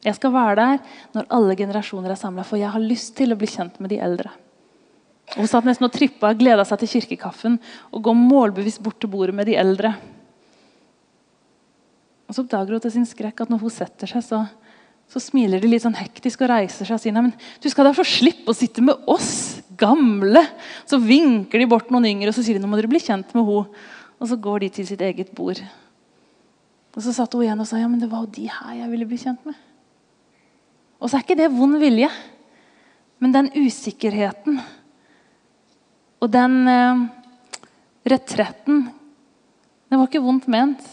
Jeg 0.00 0.16
skal 0.16 0.32
være 0.32 0.56
der 0.56 0.78
når 1.12 1.28
alle 1.36 1.56
generasjoner 1.58 2.14
er 2.14 2.20
samla, 2.20 2.46
for 2.46 2.56
jeg 2.56 2.72
har 2.72 2.80
lyst 2.80 3.12
til 3.18 3.34
å 3.34 3.36
bli 3.36 3.50
kjent 3.50 3.76
med 3.82 3.92
de 3.92 3.98
eldre. 4.00 4.32
Og 5.36 5.44
hun 5.44 5.50
satt 5.50 5.66
nesten 5.68 5.86
og 5.86 5.92
trippa, 5.94 6.32
gleda 6.34 6.64
seg 6.66 6.82
til 6.82 6.94
kirkekaffen 6.96 7.58
og 7.92 8.02
gå 8.02 8.14
målbevisst 8.16 8.82
bort 8.82 8.98
til 9.02 9.12
bordet 9.12 9.34
med 9.36 9.46
de 9.46 9.58
eldre. 9.60 9.94
Og 12.26 12.34
Så 12.34 12.42
oppdager 12.42 12.74
hun 12.74 12.82
til 12.82 12.94
sin 12.94 13.06
skrekk 13.06 13.44
at 13.44 13.50
når 13.50 13.62
hun 13.62 13.74
setter 13.74 14.10
seg, 14.10 14.24
så 14.26 14.44
så 15.10 15.18
smiler 15.18 15.58
de 15.58 15.66
litt 15.66 15.82
sånn 15.82 15.96
hektisk 15.98 16.44
og 16.44 16.52
reiser 16.52 16.86
seg 16.86 16.94
og 16.94 17.02
sier 17.02 17.14
men 17.16 17.32
du 17.58 17.66
skal 17.70 17.88
da 17.88 17.90
få 17.96 18.04
slippe 18.06 18.52
å 18.52 18.54
sitte 18.54 18.82
med 18.84 19.08
oss 19.10 19.58
gamle. 19.80 20.44
Så 20.86 21.00
vinker 21.02 21.58
de 21.58 21.66
bort 21.70 21.90
noen 21.90 22.06
yngre 22.12 22.30
og 22.30 22.36
så 22.36 22.44
sier 22.46 22.58
de 22.58 22.62
nå 22.62 22.70
må 22.70 22.78
dere 22.78 22.90
bli 22.92 23.00
kjent 23.02 23.32
med 23.34 23.48
henne. 23.48 23.80
Og 24.20 24.28
så 24.30 24.36
går 24.38 24.62
de 24.62 24.68
til 24.76 24.86
sitt 24.86 25.02
eget 25.02 25.32
bord. 25.34 25.58
Og 26.94 27.02
Så 27.02 27.14
satt 27.16 27.32
hun 27.34 27.42
igjen 27.42 27.62
og 27.62 27.66
sa 27.66 27.80
ja, 27.80 27.88
men 27.88 27.98
det 28.02 28.10
var 28.10 28.22
jo 28.22 28.34
de 28.36 28.46
her 28.52 28.76
jeg 28.82 28.90
ville 28.92 29.08
bli 29.08 29.18
kjent 29.18 29.42
med. 29.48 29.58
Og 31.00 31.08
så 31.08 31.16
er 31.16 31.24
ikke 31.24 31.38
det 31.40 31.48
vond 31.54 31.78
vilje, 31.80 32.10
men 33.18 33.34
den 33.34 33.48
usikkerheten 33.56 34.60
og 36.20 36.28
den 36.32 36.56
eh, 36.68 37.04
retretten 38.10 38.88
Det 39.90 39.98
var 39.98 40.06
ikke 40.06 40.22
vondt 40.22 40.46
ment. 40.46 40.84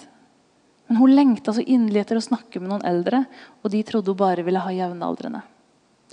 Men 0.88 0.98
hun 0.98 1.12
lengta 1.13 1.54
så 1.54 1.62
inderlig 1.62 2.02
etter 2.02 2.18
å 2.18 2.24
snakke 2.24 2.62
med 2.62 2.72
noen 2.72 2.86
eldre, 2.88 3.26
og 3.62 3.70
de 3.70 3.84
trodde 3.86 4.10
hun 4.10 4.18
bare 4.18 4.46
ville 4.48 4.62
ha 4.63 4.72
jevnaldrende. 4.74 5.44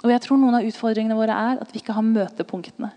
Og 0.03 0.11
jeg 0.11 0.21
tror 0.25 0.41
Noen 0.41 0.59
av 0.59 0.67
utfordringene 0.67 1.17
våre 1.17 1.37
er 1.53 1.63
at 1.63 1.71
vi 1.73 1.81
ikke 1.81 1.95
har 1.97 2.05
møtepunktene. 2.05 2.91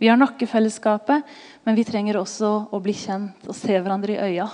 Vi 0.00 0.08
har 0.08 0.18
nakkefellesskapet, 0.18 1.26
men 1.66 1.76
vi 1.76 1.84
trenger 1.86 2.16
også 2.18 2.52
å 2.72 2.80
bli 2.82 2.94
kjent 2.96 3.44
og 3.50 3.58
se 3.58 3.74
hverandre 3.74 4.14
i 4.14 4.30
øya. 4.30 4.46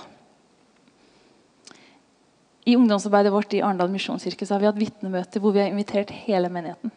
I 2.65 2.75
ungdomsarbeidet 2.77 3.33
vårt 3.33 3.55
i 3.57 3.61
Arendal 3.63 3.89
misjonskirke 3.93 4.45
har 4.49 4.61
vi 4.61 4.69
hatt 4.69 4.81
vitnemøter 4.81 5.41
hvor 5.41 5.55
vi 5.55 5.63
har 5.63 5.71
invitert 5.71 6.13
hele 6.25 6.51
menigheten. 6.51 6.93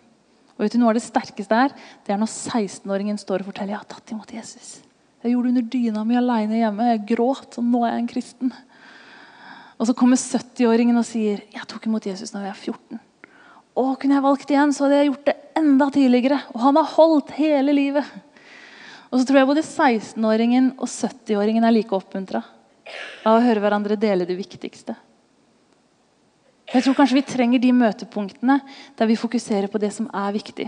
Og 0.55 0.65
vet 0.65 0.75
du, 0.75 0.81
Noe 0.81 0.93
av 0.93 0.99
det 0.99 1.05
sterkeste 1.05 1.61
er 1.67 1.73
det 2.07 2.15
er 2.15 2.21
når 2.21 2.31
16-åringen 2.31 3.19
står 3.21 3.43
og 3.43 3.51
forteller 3.51 3.75
jeg 3.75 3.83
har 3.83 3.91
tatt 3.91 4.13
imot 4.15 4.35
Jesus. 4.35 4.77
Jeg 5.25 5.33
gjorde 5.33 5.49
det 5.49 5.55
under 5.55 5.69
dyna 5.73 6.05
mi 6.07 6.19
alene 6.21 6.61
hjemme. 6.61 6.91
Jeg 6.93 7.07
gråt, 7.15 7.57
og 7.59 7.67
nå 7.67 7.81
er 7.83 7.95
jeg 7.95 8.03
en 8.03 8.11
kristen. 8.11 8.53
Og 9.81 9.89
så 9.89 9.95
kommer 9.97 10.21
70-åringen 10.21 11.01
og 11.01 11.07
sier 11.09 11.43
jeg 11.55 11.67
tok 11.71 11.89
imot 11.89 12.07
Jesus 12.07 12.35
da 12.35 12.45
jeg 12.45 12.53
var 12.53 12.61
14. 12.61 13.01
Å, 13.75 13.85
kunne 13.99 14.15
jeg 14.15 14.25
valgt 14.25 14.53
igjen, 14.53 14.75
så 14.75 14.85
hadde 14.85 15.01
jeg 15.01 15.09
gjort 15.11 15.25
det 15.27 15.37
enda 15.59 15.89
tidligere. 15.95 16.39
Og 16.53 16.61
han 16.63 16.79
har 16.79 16.93
holdt 16.93 17.33
hele 17.41 17.75
livet. 17.75 18.13
Og 19.11 19.19
så 19.19 19.27
tror 19.27 19.41
jeg 19.41 19.49
både 19.51 19.65
16-åringen 19.67 20.71
og 20.77 20.87
70-åringen 20.91 21.67
er 21.67 21.75
like 21.75 21.97
oppmuntra 21.97 22.45
av 23.25 23.39
å 23.39 23.43
høre 23.43 23.63
hverandre 23.65 23.99
dele 23.99 24.29
det 24.29 24.37
viktigste. 24.39 24.95
Jeg 26.75 26.83
tror 26.83 26.97
kanskje 26.99 27.21
vi 27.21 27.27
trenger 27.29 27.63
de 27.63 27.71
møtepunktene 27.71 28.59
der 28.99 29.07
vi 29.07 29.19
fokuserer 29.19 29.71
på 29.71 29.79
det 29.79 29.93
som 29.95 30.09
er 30.11 30.33
viktig. 30.35 30.67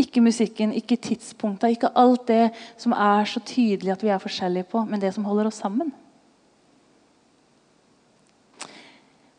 Ikke 0.00 0.22
musikken, 0.24 0.72
ikke 0.72 0.96
tidspunkta, 0.96 1.68
ikke 1.68 1.90
alt 2.00 2.24
det 2.30 2.46
som 2.80 2.94
er 2.96 3.26
så 3.28 3.42
tydelig 3.44 3.92
at 3.92 4.04
vi 4.04 4.08
er 4.08 4.22
forskjellige 4.22 4.70
på, 4.72 4.86
men 4.88 5.02
det 5.02 5.12
som 5.12 5.26
holder 5.28 5.50
oss 5.50 5.60
sammen. 5.60 5.92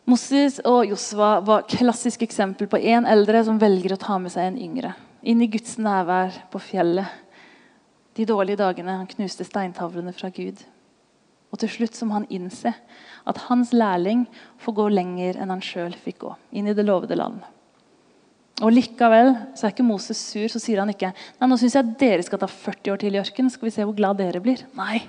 Moses 0.05 0.59
og 0.67 0.85
Josva 0.91 1.39
var 1.45 1.65
klassisk 1.71 2.21
eksempel 2.25 2.69
på 2.69 2.77
en 2.91 3.07
eldre 3.09 3.41
som 3.47 3.57
velger 3.61 3.95
å 3.95 4.01
ta 4.01 4.19
med 4.21 4.33
seg 4.33 4.49
en 4.49 4.61
yngre. 4.61 4.93
Inn 5.25 5.41
i 5.41 5.49
Guds 5.49 5.77
nærvær 5.81 6.37
på 6.53 6.61
fjellet. 6.61 7.07
De 8.17 8.27
dårlige 8.27 8.59
dagene 8.59 8.99
han 8.99 9.09
knuste 9.09 9.45
steintavlene 9.47 10.13
fra 10.13 10.29
Gud. 10.33 10.61
Og 11.49 11.61
til 11.61 11.71
slutt 11.71 11.97
som 11.97 12.11
han 12.13 12.27
innse 12.29 12.73
at 13.29 13.41
hans 13.47 13.71
lærling 13.73 14.25
får 14.61 14.77
gå 14.77 14.85
lenger 14.93 15.39
enn 15.41 15.53
han 15.53 15.63
sjøl 15.63 15.93
fikk 15.93 16.21
gå. 16.25 16.35
Inn 16.57 16.69
i 16.71 16.75
det 16.77 16.85
lovede 16.87 17.17
land. 17.19 17.41
Og 18.61 18.73
Likevel 18.73 19.33
så 19.57 19.67
er 19.67 19.73
ikke 19.73 19.85
Moses 19.85 20.19
sur. 20.21 20.45
Så 20.51 20.61
sier 20.61 20.81
han 20.81 20.91
ikke 20.93 21.11
Nei, 21.13 21.49
nå 21.49 21.57
syns 21.59 21.77
jeg 21.77 21.95
dere 22.01 22.25
skal 22.25 22.41
ta 22.41 22.49
40 22.49 22.93
år 22.93 23.01
til 23.01 23.17
i 23.17 23.21
ørkenen. 23.21 23.53
Skal 23.53 23.69
vi 23.69 23.73
se 23.73 23.85
hvor 23.87 23.97
glad 23.97 24.19
dere 24.21 24.41
blir. 24.43 24.61
Nei. 24.77 25.01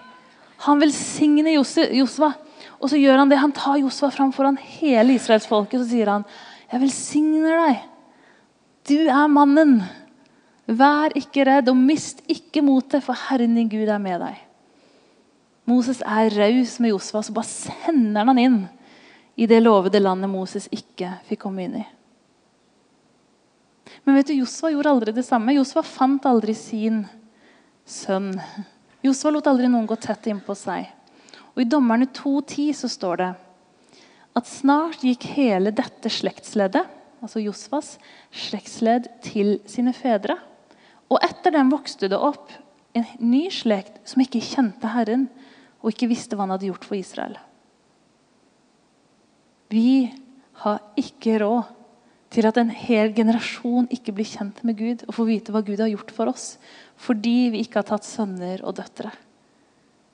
Han 0.67 0.81
velsigner 0.81 1.53
Josva. 1.57 2.33
Og 2.81 2.91
så 2.91 3.01
gjør 3.01 3.21
han 3.23 3.33
det. 3.33 3.41
Han 3.43 3.55
tar 3.57 3.81
Josva 3.83 4.13
fram 4.15 4.33
foran 4.35 4.61
hele 4.79 5.19
israelsfolket 5.19 5.83
så 5.83 5.89
sier 5.91 6.11
han, 6.11 6.25
'Jeg 6.73 6.81
velsigner 6.81 7.59
deg. 7.67 7.83
Du 8.89 8.99
er 9.05 9.27
mannen. 9.29 9.83
Vær 10.67 11.13
ikke 11.15 11.45
redd, 11.45 11.69
og 11.69 11.77
mist 11.77 12.23
ikke 12.29 12.63
motet, 12.63 13.03
for 13.03 13.13
Herren 13.13 13.55
din 13.55 13.69
Gud 13.69 13.89
er 13.89 13.99
med 13.99 14.21
deg.' 14.21 14.52
Moses 15.73 16.03
er 16.05 16.31
raus 16.37 16.77
med 16.83 16.93
Josva, 16.93 17.23
så 17.25 17.35
bare 17.35 17.49
sender 17.49 18.29
han 18.29 18.41
inn 18.41 18.61
i 19.41 19.49
det 19.49 19.63
lovede 19.63 20.01
landet 20.03 20.31
Moses 20.31 20.69
ikke 20.73 21.15
fikk 21.29 21.47
komme 21.47 21.65
inn 21.65 21.81
i. 21.81 21.85
Men 24.05 24.19
vet 24.19 24.29
du, 24.29 24.35
Josva 24.37 24.73
gjorde 24.73 24.93
aldri 24.93 25.15
det 25.15 25.25
samme. 25.27 25.55
Josva 25.57 25.85
fant 25.87 26.25
aldri 26.29 26.55
sin 26.59 27.05
sønn. 27.89 28.33
Josva 29.05 29.33
lot 29.35 29.49
aldri 29.51 29.71
noen 29.71 29.87
gå 29.89 29.97
tett 30.01 30.29
innpå 30.31 30.57
seg. 30.59 30.89
Og 31.53 31.65
I 31.65 31.69
Dommerne 31.69 32.09
2,10 32.15 32.73
så 32.83 32.91
står 32.91 33.23
det 33.23 33.31
at 34.39 34.49
snart 34.49 35.03
gikk 35.05 35.27
hele 35.35 35.75
dette 35.77 36.09
slektsleddet, 36.11 36.89
altså 37.23 37.43
Josfas, 37.43 37.95
slektsledd 38.33 39.11
til 39.25 39.59
sine 39.69 39.93
fedre. 39.95 40.39
Og 41.13 41.21
etter 41.23 41.53
dem 41.55 41.71
vokste 41.73 42.09
det 42.09 42.19
opp 42.19 42.51
en 42.97 43.07
ny 43.21 43.45
slekt 43.53 44.01
som 44.09 44.25
ikke 44.25 44.41
kjente 44.45 44.91
Herren 44.95 45.29
og 45.83 45.91
ikke 45.91 46.11
visste 46.11 46.39
hva 46.39 46.47
han 46.47 46.55
hadde 46.55 46.71
gjort 46.71 46.87
for 46.87 46.99
Israel. 46.99 47.37
Vi 49.73 50.13
har 50.63 50.81
ikke 51.01 51.41
råd 51.43 51.71
til 52.33 52.49
at 52.49 52.59
en 52.61 52.71
hel 52.73 53.13
generasjon 53.17 53.91
ikke 53.93 54.15
blir 54.17 54.29
kjent 54.29 54.63
med 54.65 54.79
Gud 54.79 55.05
og 55.07 55.17
får 55.17 55.29
vite 55.29 55.53
hva 55.53 55.63
Gud 55.65 55.83
har 55.83 55.91
gjort 55.93 56.13
for 56.15 56.33
oss, 56.33 56.57
fordi 56.97 57.51
vi 57.53 57.65
ikke 57.65 57.83
har 57.83 57.89
tatt 57.91 58.09
sønner 58.09 58.63
og 58.65 58.79
døtre. 58.79 59.11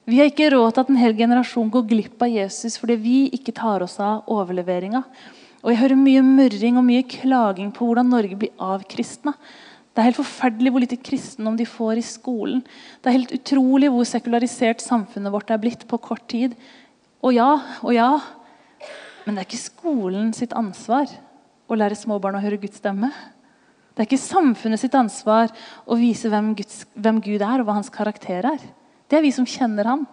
Vi 0.09 0.18
har 0.18 0.31
ikke 0.31 0.48
råd 0.54 0.72
til 0.72 0.87
at 0.87 0.90
en 0.90 1.00
hel 1.02 1.14
generasjon 1.18 1.70
går 1.70 1.85
glipp 1.90 2.22
av 2.24 2.33
Jesus 2.33 2.78
fordi 2.81 2.96
vi 3.02 3.18
ikke 3.37 3.52
tar 3.54 3.85
oss 3.85 3.98
av 4.00 4.31
overleveringa. 4.33 5.02
Og 5.61 5.72
Jeg 5.72 5.81
hører 5.83 6.00
mye 6.00 6.22
mørring 6.24 6.78
og 6.78 6.87
mye 6.87 7.04
klaging 7.04 7.72
på 7.74 7.85
hvordan 7.85 8.09
Norge 8.14 8.38
blir 8.38 8.54
avkristna. 8.62 9.35
Det 9.98 10.04
er 10.04 10.12
helt 10.12 10.20
forferdelig 10.20 10.70
hvor 10.70 10.82
lite 10.84 10.96
kristendom 11.02 11.56
de 11.58 11.64
får 11.66 11.98
i 11.98 12.02
skolen. 12.06 12.61
Det 13.02 13.11
er 13.11 13.16
helt 13.16 13.32
utrolig 13.34 13.88
hvor 13.90 14.04
sekularisert 14.06 14.78
samfunnet 14.78 15.32
vårt 15.34 15.48
er 15.50 15.58
blitt 15.58 15.80
på 15.90 15.98
kort 15.98 16.22
tid. 16.30 16.52
Og 17.18 17.32
ja, 17.34 17.48
og 17.82 17.90
ja, 17.90 18.12
men 19.26 19.34
det 19.34 19.42
er 19.42 19.48
ikke 19.48 19.58
skolen 19.58 20.28
sitt 20.38 20.54
ansvar 20.54 21.11
å 21.66 21.78
lære 21.80 21.98
små 21.98 22.20
barn 22.22 22.38
å 22.38 22.42
høre 22.44 22.61
Guds 22.62 22.78
stemme. 22.78 23.11
Det 23.90 24.04
er 24.04 24.06
ikke 24.06 24.20
samfunnet 24.22 24.84
sitt 24.84 24.94
ansvar 24.94 25.50
å 25.82 25.98
vise 25.98 26.30
hvem, 26.30 26.52
Guds, 26.61 26.84
hvem 26.94 27.18
Gud 27.18 27.42
er, 27.42 27.58
og 27.58 27.66
hva 27.66 27.80
hans 27.80 27.90
karakter 27.90 28.46
er. 28.46 28.62
Det 29.11 29.18
er 29.18 29.26
vi 29.26 29.34
som 29.34 29.50
kjenner 29.50 29.90
ham. 29.90 30.06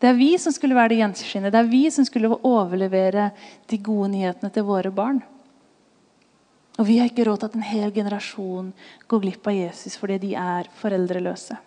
Det 0.00 0.08
er 0.08 0.16
vi 0.16 0.30
som 0.40 0.56
skulle 0.56 0.80
være 0.80 0.94
det 0.94 1.02
gjenskinnet. 1.02 1.52
Det 1.52 1.60
er 1.60 1.68
vi 1.68 1.82
som 1.92 2.08
skulle 2.08 2.32
overlevere 2.40 3.28
de 3.68 3.82
gode 3.84 4.14
nyhetene 4.14 4.48
til 4.56 4.64
våre 4.64 4.88
barn. 4.96 5.20
Og 6.80 6.86
vi 6.88 6.96
har 6.96 7.10
ikke 7.10 7.26
råd 7.28 7.42
til 7.42 7.50
at 7.50 7.56
en 7.58 7.66
hel 7.66 7.92
generasjon 7.92 8.70
går 9.10 9.22
glipp 9.26 9.50
av 9.50 9.56
Jesus 9.58 9.98
fordi 10.00 10.16
de 10.22 10.30
er 10.40 10.70
foreldreløse. 10.80 11.58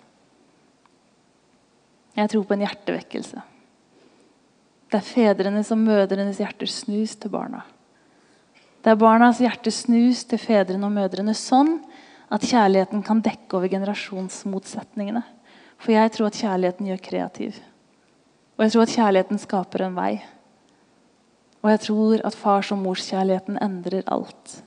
Jeg 2.17 2.29
tror 2.29 2.45
på 2.49 2.55
en 2.55 2.63
hjertevekkelse. 2.65 3.43
Det 4.89 4.99
er 4.99 5.05
fedrenes 5.05 5.71
og 5.73 5.79
mødrenes 5.81 6.41
hjerter 6.41 6.69
snus 6.69 7.15
til 7.17 7.33
barna. 7.33 7.63
Det 8.83 8.91
er 8.91 8.99
barnas 8.99 9.39
hjerte 9.39 9.71
snus 9.71 10.25
til 10.27 10.41
fedrene 10.41 10.89
og 10.89 10.93
mødrene 10.93 11.33
sånn 11.37 11.77
at 12.33 12.43
kjærligheten 12.49 13.05
kan 13.05 13.21
dekke 13.23 13.57
over 13.57 13.71
generasjonsmotsetningene. 13.71 15.23
For 15.79 15.93
jeg 15.95 16.11
tror 16.13 16.29
at 16.29 16.41
kjærligheten 16.41 16.89
gjør 16.89 17.01
kreativ. 17.05 17.61
Og 18.57 18.65
jeg 18.65 18.73
tror 18.73 18.85
at 18.85 18.93
kjærligheten 18.97 19.41
skaper 19.41 19.85
en 19.85 19.97
vei. 19.97 20.11
Og 21.63 21.71
jeg 21.71 21.85
tror 21.85 22.27
at 22.27 22.37
fars- 22.37 22.73
og 22.75 22.81
morskjærligheten 22.83 23.61
endrer 23.63 24.03
alt. 24.11 24.61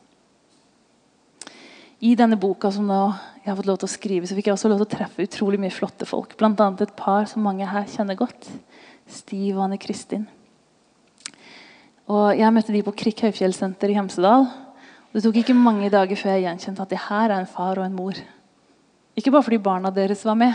I 2.07 2.12
denne 2.14 2.37
boka 2.38 2.69
som 2.71 2.87
jeg 2.92 3.49
har 3.49 3.57
fått 3.59 3.66
lov 3.66 3.79
til 3.81 3.88
å 3.88 3.90
skrive, 3.90 4.29
så 4.29 4.37
fikk 4.37 4.51
jeg 4.51 4.55
også 4.55 4.69
lov 4.71 4.83
til 4.83 4.87
å 4.87 4.92
treffe 4.92 5.25
utrolig 5.25 5.59
mye 5.59 5.75
flotte 5.75 6.07
folk. 6.07 6.37
Bl.a. 6.38 6.53
et 6.85 6.92
par 6.99 7.27
som 7.27 7.42
mange 7.42 7.66
her 7.66 7.88
kjenner 7.90 8.19
godt. 8.19 8.47
Stiv 9.11 9.57
og 9.57 9.64
Anne 9.64 9.79
Kristin. 9.81 10.27
Og 12.07 12.38
Jeg 12.38 12.55
møtte 12.55 12.75
de 12.75 12.85
på 12.87 12.95
Krikk 13.01 13.25
høyfjellsenter 13.27 13.90
i 13.90 13.99
Hemsedal. 13.99 14.47
Det 15.11 15.25
tok 15.25 15.40
ikke 15.40 15.59
mange 15.59 15.90
dager 15.90 16.19
før 16.21 16.37
jeg 16.37 16.45
gjenkjente 16.45 16.85
at 16.85 16.95
det 16.95 17.03
her 17.09 17.33
er 17.33 17.40
en 17.40 17.51
far 17.51 17.81
og 17.81 17.88
en 17.88 17.99
mor. 17.99 18.23
Ikke 19.19 19.33
bare 19.35 19.49
fordi 19.49 19.62
barna 19.64 19.90
deres 19.90 20.23
var 20.29 20.38
med, 20.38 20.55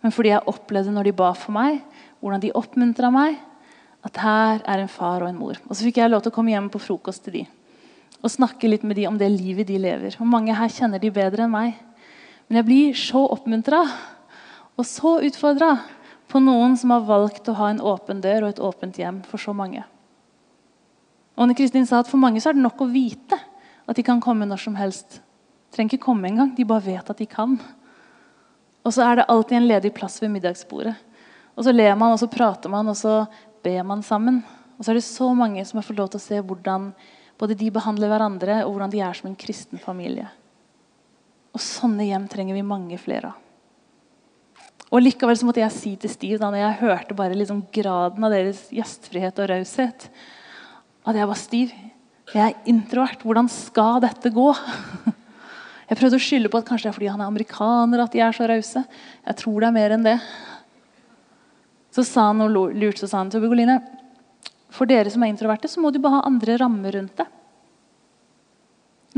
men 0.00 0.14
fordi 0.14 0.32
jeg 0.32 0.48
opplevde 0.48 0.94
når 0.94 1.10
de 1.10 1.16
ba 1.20 1.32
for 1.36 1.56
meg, 1.56 1.80
hvordan 2.22 2.44
de 2.44 2.54
oppmuntra 2.56 3.10
meg, 3.12 3.40
at 4.06 4.20
her 4.22 4.62
er 4.64 4.80
en 4.80 4.92
far 4.92 5.26
og 5.26 5.28
en 5.28 5.40
mor. 5.42 5.60
Og 5.66 5.74
Så 5.74 5.84
fikk 5.84 6.00
jeg 6.00 6.12
lov 6.12 6.22
til 6.24 6.32
å 6.32 6.38
komme 6.38 6.54
hjem 6.54 6.70
på 6.72 6.80
frokost 6.80 7.26
til 7.26 7.42
de 7.42 7.48
og 8.20 8.32
snakke 8.32 8.68
litt 8.68 8.84
med 8.84 8.98
de 8.98 9.06
om 9.08 9.16
det 9.18 9.30
livet 9.32 9.68
de 9.70 9.78
lever. 9.80 10.16
Og 10.20 10.28
Mange 10.28 10.54
her 10.56 10.72
kjenner 10.72 11.00
de 11.00 11.12
bedre 11.12 11.46
enn 11.46 11.54
meg. 11.54 11.78
Men 12.48 12.60
jeg 12.60 12.68
blir 12.68 12.98
så 12.98 13.24
oppmuntra 13.30 13.84
og 14.76 14.86
så 14.88 15.18
utfordra 15.24 15.74
på 16.30 16.40
noen 16.42 16.76
som 16.78 16.92
har 16.94 17.06
valgt 17.08 17.48
å 17.50 17.56
ha 17.58 17.70
en 17.70 17.82
åpen 17.82 18.20
dør 18.22 18.46
og 18.46 18.52
et 18.52 18.62
åpent 18.62 18.98
hjem 18.98 19.20
for 19.28 19.42
så 19.42 19.54
mange. 19.56 19.82
Og 21.36 21.46
Anne 21.46 21.56
Kristin 21.58 21.86
sa 21.88 22.02
at 22.02 22.10
For 22.10 22.20
mange 22.20 22.42
så 22.42 22.50
er 22.50 22.58
det 22.58 22.64
nok 22.64 22.82
å 22.84 22.90
vite 22.90 23.38
at 23.88 23.96
de 23.96 24.04
kan 24.06 24.20
komme 24.22 24.46
når 24.46 24.62
som 24.62 24.76
helst. 24.78 25.20
Trenger 25.74 25.96
ikke 25.96 26.10
komme 26.10 26.28
engang. 26.28 26.52
De 26.54 26.66
bare 26.68 26.84
vet 26.84 27.10
at 27.10 27.18
de 27.18 27.26
kan. 27.26 27.56
Og 28.84 28.94
så 28.94 29.04
er 29.06 29.20
det 29.20 29.28
alltid 29.30 29.58
en 29.58 29.68
ledig 29.70 29.92
plass 29.96 30.20
ved 30.22 30.32
middagsbordet. 30.34 30.94
Og 31.56 31.66
så 31.66 31.72
ler 31.74 31.96
man, 31.98 32.14
og 32.14 32.20
så 32.20 32.30
prater 32.30 32.72
man, 32.72 32.88
og 32.88 32.96
så 32.96 33.24
ber 33.64 33.82
man 33.86 34.04
sammen. 34.06 34.40
Og 34.78 34.84
så 34.84 34.92
er 34.92 35.00
det 35.00 35.06
så 35.06 35.30
mange 35.36 35.64
som 35.68 35.80
har 35.80 35.86
fått 35.86 35.98
lov 35.98 36.12
til 36.12 36.20
å 36.20 36.24
se 36.24 36.38
hvordan 36.40 36.90
både 37.40 37.56
de 37.56 37.70
behandler 37.72 38.10
hverandre, 38.12 38.62
og 38.66 38.74
hvordan 38.74 38.92
de 38.92 39.00
er 39.04 39.16
som 39.16 39.30
en 39.30 39.38
kristen 39.38 39.80
familie. 39.80 40.28
Og 41.56 41.62
sånne 41.64 42.06
hjem 42.06 42.26
trenger 42.30 42.58
vi 42.58 42.66
mange 42.66 42.98
flere 43.00 43.32
av. 43.32 43.46
Og 44.90 45.04
Likevel 45.04 45.38
så 45.38 45.46
måtte 45.46 45.62
jeg 45.62 45.74
si 45.74 45.92
til 46.02 46.10
Steve 46.10 46.40
da 46.40 46.48
når 46.50 46.64
jeg 46.64 46.78
hørte 46.80 47.16
bare 47.18 47.36
liksom 47.38 47.62
graden 47.72 48.26
av 48.26 48.32
deres 48.34 48.64
gjestfrihet 48.74 49.38
og 49.38 49.50
raushet, 49.52 50.08
at 51.06 51.16
jeg 51.16 51.28
var 51.30 51.38
stiv. 51.38 51.74
Jeg 52.34 52.42
er 52.42 52.70
introvert. 52.70 53.22
Hvordan 53.22 53.48
skal 53.50 54.02
dette 54.04 54.32
gå? 54.34 54.48
Jeg 55.90 55.98
prøvde 55.98 56.18
å 56.20 56.22
skylde 56.22 56.50
på 56.52 56.58
at 56.60 56.68
kanskje 56.68 56.86
det 56.86 56.90
er 56.92 56.94
fordi 56.94 57.08
han 57.10 57.22
er 57.24 57.26
amerikaner 57.26 58.02
at 58.04 58.12
de 58.14 58.20
er 58.22 58.34
så 58.36 58.46
rause. 58.46 58.82
Jeg 59.24 59.38
tror 59.40 59.56
det 59.58 59.66
er 59.66 59.74
mer 59.74 59.94
enn 59.96 60.04
det. 60.04 60.12
Så 61.90 62.04
sa 62.06 62.28
han 62.28 62.38
noe 62.38 62.68
lurt. 62.70 63.00
så 63.00 63.08
sa 63.10 63.24
han 63.24 63.32
til 63.32 63.42
Begoline, 63.42 63.80
For 64.70 64.88
dere 64.88 65.10
som 65.10 65.22
er 65.24 65.32
introverte, 65.32 65.68
så 65.70 65.82
må 65.82 65.90
du 65.90 65.98
bare 66.02 66.20
ha 66.20 66.26
andre 66.28 66.56
rammer 66.60 66.94
rundt 66.96 67.16
det. 67.18 67.26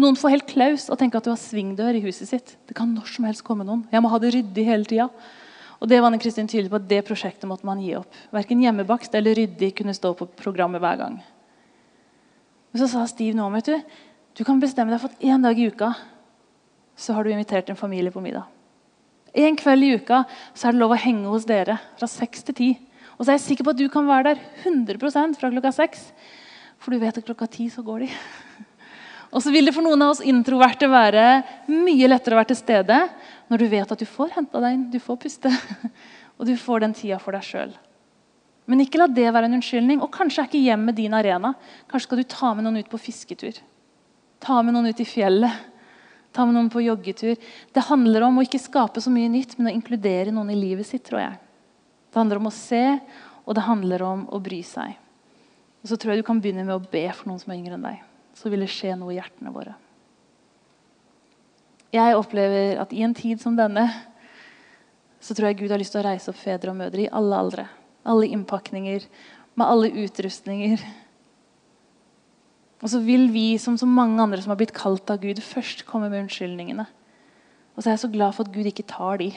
Noen 0.00 0.16
får 0.16 0.32
helt 0.32 0.48
klaus 0.48 0.86
og 0.88 0.96
tenker 1.00 1.20
at 1.20 1.26
du 1.26 1.34
har 1.34 1.40
svingdør 1.40 1.98
i 1.98 2.04
huset 2.06 2.30
sitt. 2.30 2.54
Det 2.64 2.76
kan 2.76 2.94
når 2.94 3.10
som 3.12 3.26
helst 3.28 3.44
komme 3.44 3.66
noen. 3.68 3.84
Jeg 3.92 4.00
må 4.00 4.08
ha 4.08 4.20
det 4.22 4.32
ryddig 4.32 4.64
hele 4.64 4.88
tida. 4.88 5.10
Og 5.82 5.90
det 5.90 5.98
var 5.98 6.08
Anne 6.08 6.20
Kristin 6.22 6.48
tydelig 6.48 6.70
på 6.72 6.78
at 6.78 6.88
det 6.88 7.02
prosjektet 7.04 7.48
måtte 7.50 7.66
man 7.68 7.82
gi 7.82 7.90
opp. 7.98 8.08
Verken 8.32 8.62
hjemmebakst 8.62 9.12
eller 9.18 9.36
ryddig 9.36 9.72
kunne 9.76 9.92
stå 9.96 10.14
på 10.16 10.30
programmet 10.38 10.80
hver 10.80 11.00
gang. 11.00 11.18
Men 12.72 12.80
så 12.80 12.88
sa 12.88 13.04
Steve 13.10 13.36
nå 13.36 13.50
vet 13.52 13.68
du, 13.68 13.76
du 14.38 14.44
kan 14.48 14.62
bestemme 14.62 14.94
deg 14.94 15.02
for 15.02 15.12
at 15.12 15.26
én 15.26 15.44
dag 15.44 15.58
i 15.58 15.68
uka 15.68 15.90
så 16.96 17.16
har 17.16 17.26
du 17.26 17.32
invitert 17.32 17.68
en 17.68 17.76
familie 17.76 18.14
på 18.14 18.22
middag. 18.24 18.46
En 19.34 19.56
kveld 19.56 19.84
i 19.84 19.92
uka 19.98 20.22
så 20.54 20.68
er 20.68 20.74
det 20.74 20.80
lov 20.80 20.94
å 20.94 21.02
henge 21.02 21.28
hos 21.28 21.44
dere 21.48 21.76
fra 21.98 22.08
seks 22.08 22.46
til 22.48 22.56
ti. 22.56 22.70
Og 23.22 23.26
så 23.28 23.30
er 23.30 23.37
jeg 23.37 23.44
sikker 23.44 23.68
på 23.68 23.70
at 23.70 23.78
du 23.78 23.85
kan 23.87 24.02
være 24.02 24.32
der 24.32 24.40
100% 24.66 25.37
fra 25.38 25.48
klokka 25.52 25.70
seks. 25.76 26.08
For 26.82 26.90
du 26.90 26.98
vet 26.98 27.20
at 27.20 27.22
klokka 27.22 27.46
ti 27.46 27.68
så 27.70 27.85
går 27.87 28.02
de. 28.02 28.08
Og 29.32 29.44
så 29.44 29.52
vil 29.54 29.70
det 29.70 29.76
for 29.76 29.87
noen 29.87 30.02
av 30.02 30.16
oss 30.16 30.24
introverte 30.26 30.88
være 30.90 31.26
mye 31.70 32.08
lettere 32.11 32.35
å 32.35 32.40
være 32.40 32.50
til 32.50 32.58
stede 32.58 32.96
når 33.46 33.62
du 33.62 33.66
vet 33.70 33.94
at 33.94 34.02
du 34.02 34.08
får 34.11 34.35
henta 34.35 34.58
deg 34.64 34.74
inn, 34.74 34.82
du 34.90 34.98
får 34.98 35.20
puste, 35.22 35.52
og 36.37 36.50
du 36.50 36.56
får 36.58 36.82
den 36.82 36.96
tida 36.98 37.20
for 37.22 37.38
deg 37.38 37.46
sjøl. 37.46 37.76
Men 38.66 38.82
ikke 38.82 38.98
la 38.98 39.06
det 39.06 39.28
være 39.30 39.46
en 39.46 39.54
unnskyldning. 39.61 40.02
Og 40.02 40.11
kanskje 40.18 40.42
er 40.42 40.50
ikke 40.50 40.64
hjemmet 40.64 40.98
din 40.98 41.14
arena. 41.14 41.54
Kanskje 41.87 42.08
skal 42.08 42.24
du 42.24 42.26
ta 42.35 42.50
med 42.58 42.66
noen 42.66 42.82
ut 42.82 42.90
på 42.90 43.00
fisketur. 43.06 43.62
Ta 44.42 44.58
med 44.66 44.74
noen 44.74 44.90
ut 44.90 45.04
i 45.04 45.06
fjellet. 45.06 45.62
Ta 46.35 46.42
med 46.48 46.58
noen 46.58 46.72
på 46.74 46.82
joggetur. 46.82 47.38
Det 47.70 47.87
handler 47.87 48.26
om 48.26 48.42
å 48.42 48.46
ikke 48.50 48.62
skape 48.66 49.02
så 49.04 49.14
mye 49.14 49.30
nytt, 49.30 49.54
men 49.61 49.70
å 49.70 49.78
inkludere 49.78 50.35
noen 50.35 50.50
i 50.50 50.58
livet 50.58 50.90
sitt. 50.90 51.06
tror 51.06 51.22
jeg. 51.22 51.51
Det 52.12 52.20
handler 52.20 52.42
om 52.42 52.51
å 52.53 52.55
se, 52.55 52.85
og 53.42 53.57
det 53.57 53.66
handler 53.66 54.05
om 54.07 54.29
å 54.29 54.40
bry 54.44 54.61
seg. 54.66 55.01
Og 55.83 55.90
så 55.90 55.98
tror 55.98 56.12
jeg 56.12 56.22
du 56.22 56.29
kan 56.29 56.40
begynne 56.44 56.68
med 56.68 56.77
å 56.77 56.90
be 56.92 57.07
for 57.16 57.33
noen 57.33 57.40
som 57.42 57.51
er 57.51 57.59
yngre 57.59 57.79
enn 57.81 57.88
deg 57.88 58.03
så 58.37 58.51
vil 58.51 58.64
det 58.64 58.70
skje 58.72 58.94
noe 58.98 59.12
i 59.12 59.18
hjertene 59.18 59.53
våre. 59.55 59.75
Jeg 61.92 62.16
opplever 62.16 62.81
at 62.81 62.92
i 62.96 63.03
en 63.05 63.14
tid 63.16 63.40
som 63.42 63.57
denne 63.59 63.85
så 65.22 65.37
tror 65.37 65.51
jeg 65.51 65.61
Gud 65.61 65.72
har 65.75 65.81
lyst 65.81 65.92
til 65.94 66.01
å 66.01 66.07
reise 66.07 66.33
opp 66.33 66.40
fedre 66.40 66.72
og 66.72 66.79
mødre 66.81 67.05
i 67.05 67.12
alle 67.12 67.38
aldre. 67.38 67.66
Alle 68.09 68.31
innpakninger, 68.33 69.05
med 69.55 69.68
alle 69.68 69.92
utrustninger. 70.03 70.81
Og 72.83 72.90
så 72.90 72.98
vil 73.05 73.29
vi, 73.31 73.53
som 73.62 73.77
så 73.79 73.87
mange 73.87 74.18
andre 74.25 74.40
som 74.42 74.51
har 74.51 74.59
blitt 74.59 74.75
kalt 74.75 75.12
av 75.12 75.20
Gud, 75.22 75.38
først 75.44 75.85
komme 75.87 76.09
med 76.11 76.25
unnskyldningene. 76.25 76.88
Og 77.77 77.79
så 77.79 77.90
er 77.90 77.94
jeg 77.94 78.03
så 78.03 78.11
glad 78.11 78.35
for 78.35 78.48
at 78.48 78.57
Gud 78.57 78.66
ikke 78.66 78.88
tar 78.88 79.20
de. 79.22 79.29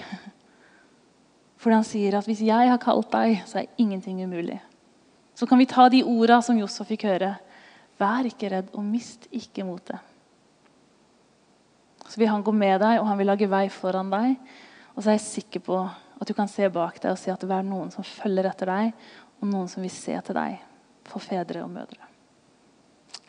Fordi 1.66 1.80
han 1.80 1.88
sier 1.88 2.14
at 2.14 2.28
hvis 2.30 2.44
jeg 2.46 2.70
har 2.70 2.78
kalt 2.78 3.08
deg, 3.10 3.40
så 3.50 3.64
er 3.64 3.72
ingenting 3.82 4.20
umulig. 4.22 4.60
Så 5.34 5.48
kan 5.50 5.58
vi 5.58 5.66
ta 5.66 5.88
de 5.90 6.04
orda 6.06 6.38
som 6.46 6.60
Josef 6.62 6.92
fikk 6.94 7.08
høre. 7.10 7.32
Vær 7.98 8.28
ikke 8.30 8.52
redd, 8.54 8.70
og 8.78 8.86
mist 8.86 9.26
ikke 9.34 9.66
motet. 9.66 9.98
Så 12.06 12.22
vil 12.22 12.30
han 12.30 12.46
gå 12.46 12.54
med 12.54 12.78
deg, 12.84 13.00
og 13.00 13.10
han 13.10 13.18
vil 13.18 13.32
lage 13.32 13.50
vei 13.50 13.64
foran 13.74 14.14
deg. 14.14 14.38
Og 14.94 15.02
så 15.02 15.10
er 15.10 15.18
jeg 15.18 15.26
sikker 15.26 15.66
på 15.66 15.82
at 15.82 16.30
du 16.30 16.36
kan 16.38 16.54
se 16.54 16.70
bak 16.70 17.02
deg 17.02 17.16
og 17.16 17.18
se 17.18 17.34
at 17.34 17.42
det 17.42 17.58
er 17.58 17.66
noen 17.66 17.90
som 17.90 18.06
følger 18.06 18.52
etter 18.54 18.70
deg, 18.70 18.94
og 19.42 19.50
noen 19.50 19.68
som 19.72 19.82
vil 19.82 19.98
se 19.98 20.22
til 20.22 20.38
deg, 20.38 20.62
for 21.10 21.26
fedre 21.34 21.66
og 21.66 21.74
mødre. 21.74 22.14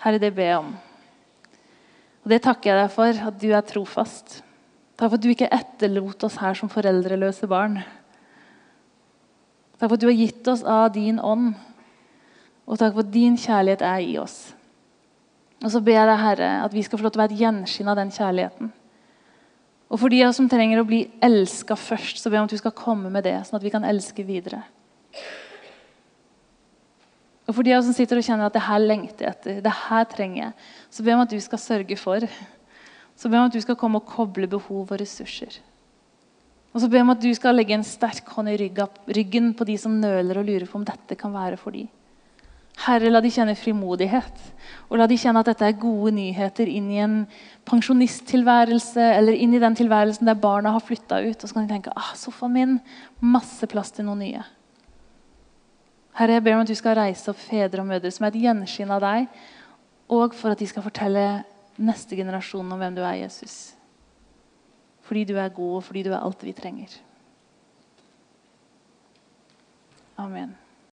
Herre, 0.04 0.20
det 0.20 0.34
ber 0.36 0.52
jeg 0.52 0.60
om. 0.60 0.74
Og 2.20 2.36
det 2.36 2.44
takker 2.44 2.74
jeg 2.74 2.84
deg 2.84 2.96
for, 3.00 3.26
at 3.32 3.40
du 3.40 3.48
er 3.48 3.64
trofast. 3.64 4.42
Takk 4.92 5.08
for 5.08 5.16
at 5.16 5.24
du 5.24 5.32
ikke 5.32 5.54
etterlot 5.56 6.28
oss 6.28 6.36
her 6.44 6.60
som 6.60 6.68
foreldreløse 6.68 7.48
barn. 7.48 7.80
Takk 9.76 9.90
for 9.90 9.96
at 9.98 10.02
du 10.02 10.08
har 10.08 10.16
gitt 10.16 10.48
oss 10.48 10.64
av 10.64 10.88
din 10.94 11.20
ånd. 11.20 11.54
Og 12.66 12.78
takk 12.80 12.94
for 12.96 13.04
at 13.04 13.12
din 13.12 13.36
kjærlighet 13.38 13.84
er 13.84 14.02
i 14.02 14.16
oss. 14.18 14.38
Og 15.64 15.70
så 15.72 15.80
ber 15.80 15.98
jeg 15.98 16.08
deg, 16.08 16.20
Herre, 16.20 16.50
at 16.64 16.74
vi 16.74 16.82
skal 16.84 16.98
få 16.98 17.06
lov 17.06 17.14
til 17.14 17.20
å 17.20 17.24
være 17.24 17.36
et 17.36 17.42
gjenskinn 17.44 17.90
av 17.90 17.98
den 17.98 18.12
kjærligheten. 18.12 18.72
Og 19.86 20.00
for 20.00 20.10
de 20.10 20.22
av 20.24 20.32
oss 20.32 20.40
som 20.40 20.48
trenger 20.50 20.82
å 20.82 20.88
bli 20.88 21.04
elska 21.22 21.76
først, 21.78 22.18
så 22.18 22.28
ber 22.28 22.40
jeg 22.40 22.44
om 22.44 22.48
at 22.50 22.56
du 22.56 22.60
skal 22.60 22.74
komme 22.76 23.12
med 23.12 23.24
det, 23.24 23.36
sånn 23.46 23.60
at 23.60 23.64
vi 23.64 23.72
kan 23.72 23.86
elske 23.86 24.24
videre. 24.26 24.64
Og 27.46 27.54
for 27.54 27.62
de 27.62 27.76
av 27.76 27.78
oss 27.80 27.86
som 27.86 27.94
sitter 27.94 28.18
og 28.18 28.26
kjenner 28.26 28.48
at 28.48 28.56
det 28.56 28.64
her 28.66 28.82
lengter 28.82 29.28
jeg 29.28 29.36
etter, 29.36 29.60
det 29.62 29.74
her 29.86 30.08
trenger 30.10 30.40
jeg, 30.40 30.68
så 30.90 31.04
ber 31.04 31.12
jeg 31.12 31.20
om 31.20 31.24
at 31.28 31.34
du 31.36 31.40
skal 31.44 31.62
sørge 31.62 31.98
for. 32.00 32.26
Så 33.14 33.30
ber 33.30 33.38
jeg 33.38 33.44
om 33.44 33.52
at 33.52 33.56
du 33.56 33.62
skal 33.62 33.78
komme 33.78 34.02
og 34.02 34.10
koble 34.10 34.50
behov 34.50 34.90
og 34.90 34.98
ressurser. 35.00 35.60
Og 36.76 36.82
så 36.82 36.90
ber 36.92 37.00
jeg 37.00 37.06
om 37.06 37.14
at 37.14 37.22
du 37.24 37.30
skal 37.32 37.56
legge 37.56 37.72
en 37.72 37.86
sterk 37.88 38.26
hånd 38.36 38.50
i 38.52 38.56
ryggen 38.60 39.54
på 39.56 39.64
de 39.64 39.78
som 39.80 39.94
nøler 39.96 40.42
og 40.42 40.44
lurer 40.44 40.66
på 40.68 40.76
om 40.76 40.84
dette 40.84 41.16
kan 41.16 41.32
være 41.32 41.56
for 41.56 41.72
dem. 41.72 41.86
Herre, 42.84 43.08
la 43.08 43.22
de 43.24 43.30
kjenne 43.32 43.54
frimodighet. 43.56 44.42
Og 44.90 44.98
la 45.00 45.06
de 45.08 45.16
kjenne 45.16 45.40
at 45.40 45.48
dette 45.48 45.64
er 45.64 45.78
gode 45.80 46.12
nyheter 46.18 46.68
inn 46.68 46.90
i 46.92 46.98
en 47.00 47.14
pensjonisttilværelse 47.64 49.06
eller 49.14 49.38
inn 49.40 49.54
i 49.56 49.62
den 49.62 49.78
tilværelsen 49.78 50.28
der 50.28 50.36
barna 50.36 50.74
har 50.74 50.84
flytta 50.84 51.22
ut. 51.24 51.40
Og 51.40 51.48
så 51.48 51.56
kan 51.56 51.64
de 51.64 51.72
tenke 51.72 51.94
ah, 51.96 52.12
sofaen 52.12 52.52
min, 52.52 52.76
masse 53.24 53.64
plass 53.72 53.96
til 53.96 54.04
noe 54.10 54.20
nye. 54.20 54.44
Herre, 56.20 56.36
jeg 56.36 56.44
ber 56.44 56.58
om 56.58 56.66
at 56.66 56.68
du 56.68 56.76
skal 56.76 56.98
reise 57.00 57.32
opp 57.32 57.40
fedre 57.40 57.80
og 57.80 57.88
mødre 57.88 58.12
som 58.12 58.28
er 58.28 58.36
et 58.36 58.44
gjenskinn 58.44 58.92
av 58.92 59.00
deg, 59.04 59.32
og 60.12 60.36
for 60.36 60.52
at 60.52 60.60
de 60.60 60.68
skal 60.68 60.84
fortelle 60.84 61.24
neste 61.76 62.16
generasjon 62.16 62.68
om 62.68 62.80
hvem 62.80 62.96
du 62.96 63.02
er, 63.02 63.18
Jesus. 63.24 63.75
Fordi 65.06 65.24
du 65.24 65.36
er 65.38 65.48
god, 65.54 65.76
og 65.78 65.84
fordi 65.86 66.02
du 66.02 66.10
er 66.10 66.18
alt 66.18 66.42
vi 66.44 66.52
trenger. 66.52 66.98
Amen. 70.18 70.56